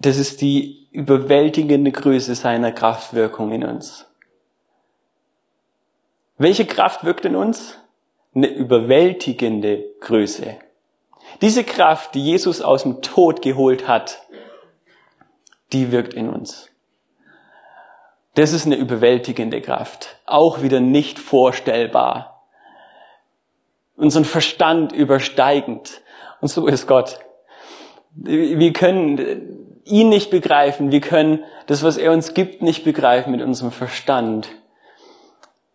Das 0.00 0.16
ist 0.16 0.40
die 0.40 0.79
überwältigende 0.90 1.92
Größe 1.92 2.34
seiner 2.34 2.72
Kraftwirkung 2.72 3.52
in 3.52 3.64
uns. 3.64 4.06
Welche 6.38 6.66
Kraft 6.66 7.04
wirkt 7.04 7.24
in 7.24 7.36
uns? 7.36 7.80
eine 8.34 8.48
überwältigende 8.48 9.84
Größe. 10.00 10.56
Diese 11.42 11.64
Kraft, 11.64 12.14
die 12.14 12.24
Jesus 12.24 12.60
aus 12.60 12.82
dem 12.82 13.02
Tod 13.02 13.42
geholt 13.42 13.88
hat, 13.88 14.22
die 15.72 15.92
wirkt 15.92 16.14
in 16.14 16.28
uns. 16.28 16.68
Das 18.34 18.52
ist 18.52 18.66
eine 18.66 18.76
überwältigende 18.76 19.60
Kraft. 19.60 20.20
Auch 20.26 20.62
wieder 20.62 20.80
nicht 20.80 21.18
vorstellbar. 21.18 22.46
Unseren 23.96 24.24
Verstand 24.24 24.92
übersteigend. 24.92 26.00
Und 26.40 26.48
so 26.48 26.66
ist 26.66 26.86
Gott. 26.86 27.18
Wir 28.12 28.72
können 28.72 29.69
ihn 29.90 30.08
nicht 30.08 30.30
begreifen. 30.30 30.92
Wir 30.92 31.00
können 31.00 31.44
das, 31.66 31.82
was 31.82 31.96
er 31.96 32.12
uns 32.12 32.34
gibt, 32.34 32.62
nicht 32.62 32.84
begreifen 32.84 33.32
mit 33.32 33.42
unserem 33.42 33.72
Verstand. 33.72 34.48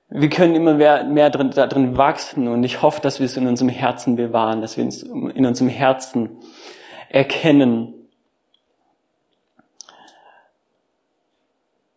Wir 0.10 0.30
können 0.30 0.56
immer 0.56 0.76
mehr, 0.76 1.04
mehr 1.04 1.30
drin, 1.30 1.52
darin 1.52 1.98
wachsen 1.98 2.48
und 2.48 2.64
ich 2.64 2.82
hoffe, 2.82 3.02
dass 3.02 3.20
wir 3.20 3.26
es 3.26 3.38
in 3.38 3.48
unserem 3.48 3.70
Herzen 3.70 4.16
bewahren, 4.16 4.62
dass 4.62 4.78
wir 4.78 4.86
es 4.86 5.04
in 5.04 5.46
unserem 5.46 5.70
Herzen 5.70 6.38
erkennen. 7.10 7.94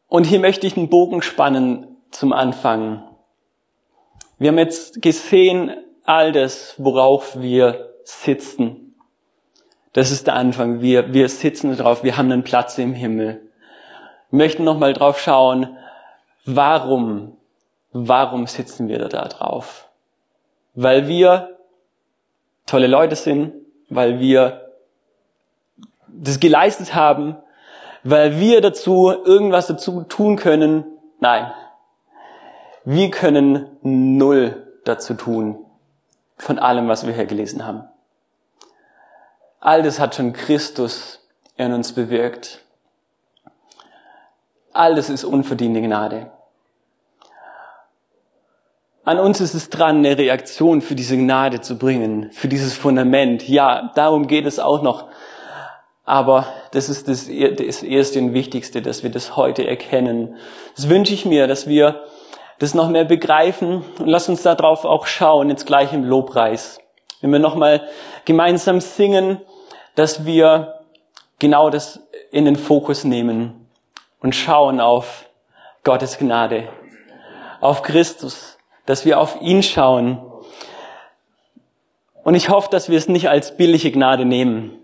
Und 0.08 0.24
hier 0.24 0.40
möchte 0.40 0.66
ich 0.66 0.76
einen 0.76 0.88
Bogen 0.88 1.20
spannen 1.20 1.96
zum 2.10 2.32
Anfang. 2.32 3.04
Wir 4.38 4.48
haben 4.48 4.58
jetzt 4.58 5.02
gesehen, 5.02 5.72
all 6.04 6.32
das, 6.32 6.74
worauf 6.78 7.40
wir 7.40 7.94
sitzen. 8.04 8.87
Das 9.98 10.12
ist 10.12 10.28
der 10.28 10.34
Anfang. 10.34 10.80
Wir, 10.80 11.12
wir 11.12 11.28
sitzen 11.28 11.76
drauf, 11.76 12.04
wir 12.04 12.16
haben 12.16 12.30
einen 12.30 12.44
Platz 12.44 12.78
im 12.78 12.94
Himmel. 12.94 13.42
Wir 14.30 14.36
möchten 14.36 14.62
nochmal 14.62 14.92
drauf 14.92 15.18
schauen, 15.18 15.76
warum, 16.44 17.36
warum 17.90 18.46
sitzen 18.46 18.86
wir 18.86 19.00
da 19.00 19.26
drauf? 19.26 19.88
Weil 20.76 21.08
wir 21.08 21.56
tolle 22.64 22.86
Leute 22.86 23.16
sind, 23.16 23.54
weil 23.88 24.20
wir 24.20 24.70
das 26.06 26.38
geleistet 26.38 26.94
haben, 26.94 27.34
weil 28.04 28.38
wir 28.38 28.60
dazu 28.60 29.10
irgendwas 29.10 29.66
dazu 29.66 30.04
tun 30.04 30.36
können. 30.36 30.84
Nein. 31.18 31.50
Wir 32.84 33.10
können 33.10 33.66
null 33.82 34.64
dazu 34.84 35.14
tun 35.14 35.58
von 36.36 36.60
allem, 36.60 36.86
was 36.86 37.04
wir 37.04 37.14
hier 37.14 37.26
gelesen 37.26 37.66
haben. 37.66 37.82
All 39.60 39.82
das 39.82 39.98
hat 39.98 40.14
schon 40.14 40.32
Christus 40.32 41.20
in 41.56 41.72
uns 41.72 41.92
bewirkt. 41.92 42.60
All 44.72 44.94
das 44.94 45.10
ist 45.10 45.24
unverdiente 45.24 45.80
Gnade. 45.82 46.30
An 49.04 49.18
uns 49.18 49.40
ist 49.40 49.54
es 49.54 49.70
dran, 49.70 49.98
eine 49.98 50.18
Reaktion 50.18 50.82
für 50.82 50.94
diese 50.94 51.16
Gnade 51.16 51.60
zu 51.62 51.78
bringen, 51.78 52.30
für 52.30 52.46
dieses 52.46 52.76
Fundament. 52.76 53.48
Ja, 53.48 53.90
darum 53.94 54.26
geht 54.26 54.46
es 54.46 54.58
auch 54.58 54.82
noch. 54.82 55.06
Aber 56.04 56.46
das 56.72 56.88
ist 56.88 57.08
das, 57.08 57.26
das 57.26 57.82
Erste 57.82 58.18
und 58.18 58.34
Wichtigste, 58.34 58.82
dass 58.82 59.02
wir 59.02 59.10
das 59.10 59.34
heute 59.34 59.66
erkennen. 59.66 60.36
Das 60.76 60.88
wünsche 60.88 61.14
ich 61.14 61.24
mir, 61.24 61.46
dass 61.46 61.66
wir 61.66 62.04
das 62.58 62.74
noch 62.74 62.88
mehr 62.90 63.04
begreifen 63.04 63.84
und 63.98 64.06
lass 64.06 64.28
uns 64.28 64.42
darauf 64.42 64.84
auch 64.84 65.06
schauen, 65.06 65.48
jetzt 65.48 65.66
gleich 65.66 65.92
im 65.92 66.04
Lobpreis. 66.04 66.78
Wenn 67.20 67.32
wir 67.32 67.38
nochmal 67.38 67.88
gemeinsam 68.24 68.80
singen, 68.80 69.40
dass 69.98 70.24
wir 70.24 70.84
genau 71.40 71.70
das 71.70 71.98
in 72.30 72.44
den 72.44 72.54
Fokus 72.54 73.02
nehmen 73.02 73.66
und 74.20 74.32
schauen 74.32 74.80
auf 74.80 75.28
Gottes 75.82 76.18
Gnade, 76.18 76.68
auf 77.60 77.82
Christus, 77.82 78.58
dass 78.86 79.04
wir 79.04 79.18
auf 79.18 79.40
ihn 79.40 79.60
schauen. 79.60 80.22
Und 82.22 82.36
ich 82.36 82.48
hoffe, 82.48 82.68
dass 82.70 82.88
wir 82.88 82.96
es 82.96 83.08
nicht 83.08 83.28
als 83.28 83.56
billige 83.56 83.90
Gnade 83.90 84.24
nehmen, 84.24 84.78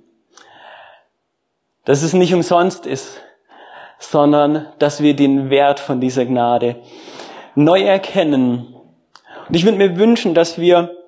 dass 1.84 2.02
es 2.02 2.12
nicht 2.12 2.34
umsonst 2.34 2.84
ist, 2.84 3.20
sondern 4.00 4.66
dass 4.80 5.00
wir 5.00 5.14
den 5.14 5.48
Wert 5.48 5.78
von 5.78 6.00
dieser 6.00 6.26
Gnade 6.26 6.82
neu 7.54 7.82
erkennen. 7.82 8.74
Und 9.46 9.54
ich 9.54 9.64
würde 9.64 9.78
mir 9.78 9.96
wünschen, 9.96 10.34
dass 10.34 10.58
wir 10.58 11.03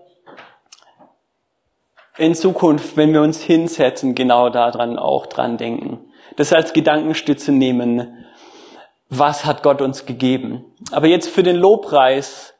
in 2.18 2.34
Zukunft, 2.34 2.96
wenn 2.96 3.12
wir 3.12 3.22
uns 3.22 3.42
hinsetzen, 3.42 4.14
genau 4.14 4.48
daran 4.48 4.98
auch 4.98 5.26
dran 5.26 5.56
denken. 5.56 6.00
Das 6.36 6.52
als 6.52 6.72
Gedankenstütze 6.72 7.52
nehmen. 7.52 8.24
Was 9.08 9.44
hat 9.44 9.62
Gott 9.62 9.82
uns 9.82 10.06
gegeben? 10.06 10.64
Aber 10.90 11.06
jetzt 11.06 11.28
für 11.28 11.42
den 11.42 11.56
Lobpreis, 11.56 12.54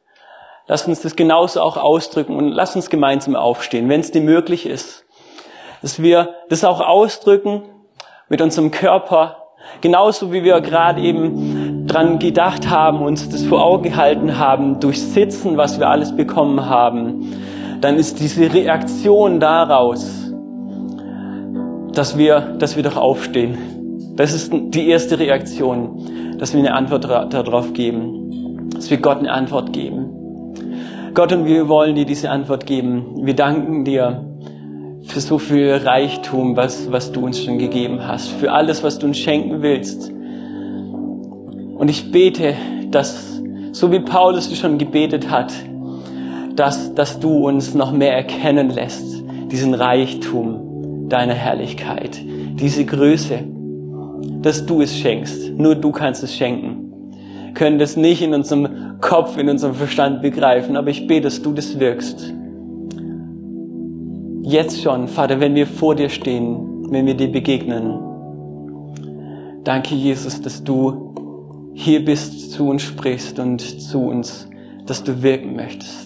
lasst 0.67 0.87
uns 0.87 1.03
das 1.03 1.17
genauso 1.17 1.61
auch 1.61 1.77
ausdrücken 1.77 2.37
und 2.37 2.51
lasst 2.51 2.77
uns 2.77 2.91
gemeinsam 2.91 3.35
aufstehen, 3.35 3.89
wenn 3.89 4.01
es 4.01 4.13
dir 4.13 4.21
möglich 4.21 4.67
ist. 4.67 5.05
Dass 5.83 6.01
wir 6.01 6.35
das 6.49 6.65
auch 6.65 6.81
ausdrücken 6.81 7.63
mit 8.29 8.41
unserem 8.41 8.71
Körper, 8.71 9.49
genauso 9.81 10.33
wie 10.33 10.45
wir 10.45 10.61
gerade 10.61 11.01
eben 11.01 11.87
dran 11.87 12.19
gedacht 12.19 12.69
haben, 12.71 13.03
uns 13.03 13.29
das 13.29 13.45
vor 13.45 13.65
Augen 13.65 13.85
gehalten 13.85 14.39
haben, 14.39 14.81
durch 14.81 15.03
Sitzen, 15.03 15.57
was 15.57 15.79
wir 15.81 15.89
alles 15.89 16.15
bekommen 16.17 16.67
haben, 16.67 17.37
dann 17.81 17.97
ist 17.97 18.20
diese 18.20 18.53
Reaktion 18.53 19.41
daraus, 19.41 20.33
dass 21.93 22.18
wir, 22.18 22.57
dass 22.59 22.77
wir 22.77 22.83
doch 22.83 22.97
aufstehen. 22.97 23.57
Das 24.16 24.33
ist 24.33 24.53
die 24.53 24.89
erste 24.89 25.18
Reaktion, 25.18 26.37
dass 26.39 26.53
wir 26.53 26.61
eine 26.61 26.74
Antwort 26.74 27.05
darauf 27.05 27.72
geben, 27.72 28.70
dass 28.74 28.91
wir 28.91 28.99
Gott 28.99 29.18
eine 29.18 29.33
Antwort 29.33 29.72
geben. 29.72 30.16
Gott, 31.14 31.33
und 31.33 31.47
wir 31.47 31.68
wollen 31.68 31.95
dir 31.95 32.05
diese 32.05 32.31
Antwort 32.31 32.66
geben. 32.66 33.24
Wir 33.24 33.35
danken 33.35 33.85
dir 33.85 34.24
für 35.07 35.20
so 35.20 35.39
viel 35.39 35.72
Reichtum, 35.72 36.57
was, 36.57 36.91
was 36.93 37.12
du 37.12 37.24
uns 37.24 37.43
schon 37.43 37.59
gegeben 37.59 38.07
hast, 38.07 38.29
für 38.29 38.53
alles, 38.53 38.83
was 38.83 38.99
du 38.99 39.07
uns 39.07 39.16
schenken 39.16 39.62
willst. 39.62 40.11
Und 40.11 41.89
ich 41.89 42.11
bete, 42.11 42.55
dass, 42.91 43.41
so 43.72 43.93
wie 43.93 44.01
Paulus 44.01 44.55
schon 44.59 44.77
gebetet 44.77 45.31
hat, 45.31 45.53
dass, 46.57 46.95
dass 46.95 47.21
du 47.21 47.47
uns 47.47 47.75
noch 47.75 47.93
mehr 47.93 48.15
erkennen 48.15 48.71
lässt, 48.71 49.23
diesen 49.51 49.75
Reichtum 49.75 51.09
deiner 51.09 51.35
Herrlichkeit, 51.35 52.21
diese 52.25 52.85
Größe, 52.85 53.41
dass 54.43 54.67
du 54.67 54.81
es 54.81 54.97
schenkst. 54.97 55.53
Nur 55.57 55.75
du 55.75 55.93
kannst 55.93 56.23
es 56.25 56.35
schenken. 56.35 56.93
Wir 57.45 57.55
können 57.55 57.79
das 57.79 57.97
nicht 57.97 58.23
in 58.23 58.35
unserem 58.35 58.99
Kopf, 59.01 59.39
in 59.39 59.49
unserem 59.49 59.75
Verstand 59.75 60.23
begreifen, 60.23 60.77
aber 60.77 60.91
ich 60.91 61.07
bete, 61.07 61.23
dass 61.23 61.43
du 61.43 61.53
das 61.53 61.79
wirkst 61.79 62.35
jetzt 64.47 64.81
schon, 64.81 65.09
Vater, 65.09 65.41
wenn 65.41 65.57
wir 65.57 65.67
vor 65.67 65.97
dir 65.97 66.09
stehen, 66.09 66.91
wenn 66.91 67.05
wir 67.05 67.15
dir 67.15 67.31
begegnen. 67.31 67.99
Danke, 69.65 69.97
Jesus, 69.97 70.41
dass 70.41 70.63
du 70.63 71.73
hier 71.75 72.05
bist, 72.05 72.53
zu 72.53 72.69
uns 72.69 72.83
sprichst 72.83 73.41
und 73.41 73.61
zu 73.61 74.07
uns, 74.07 74.49
dass 74.87 75.03
du 75.03 75.23
wirken 75.23 75.57
möchtest. 75.57 76.06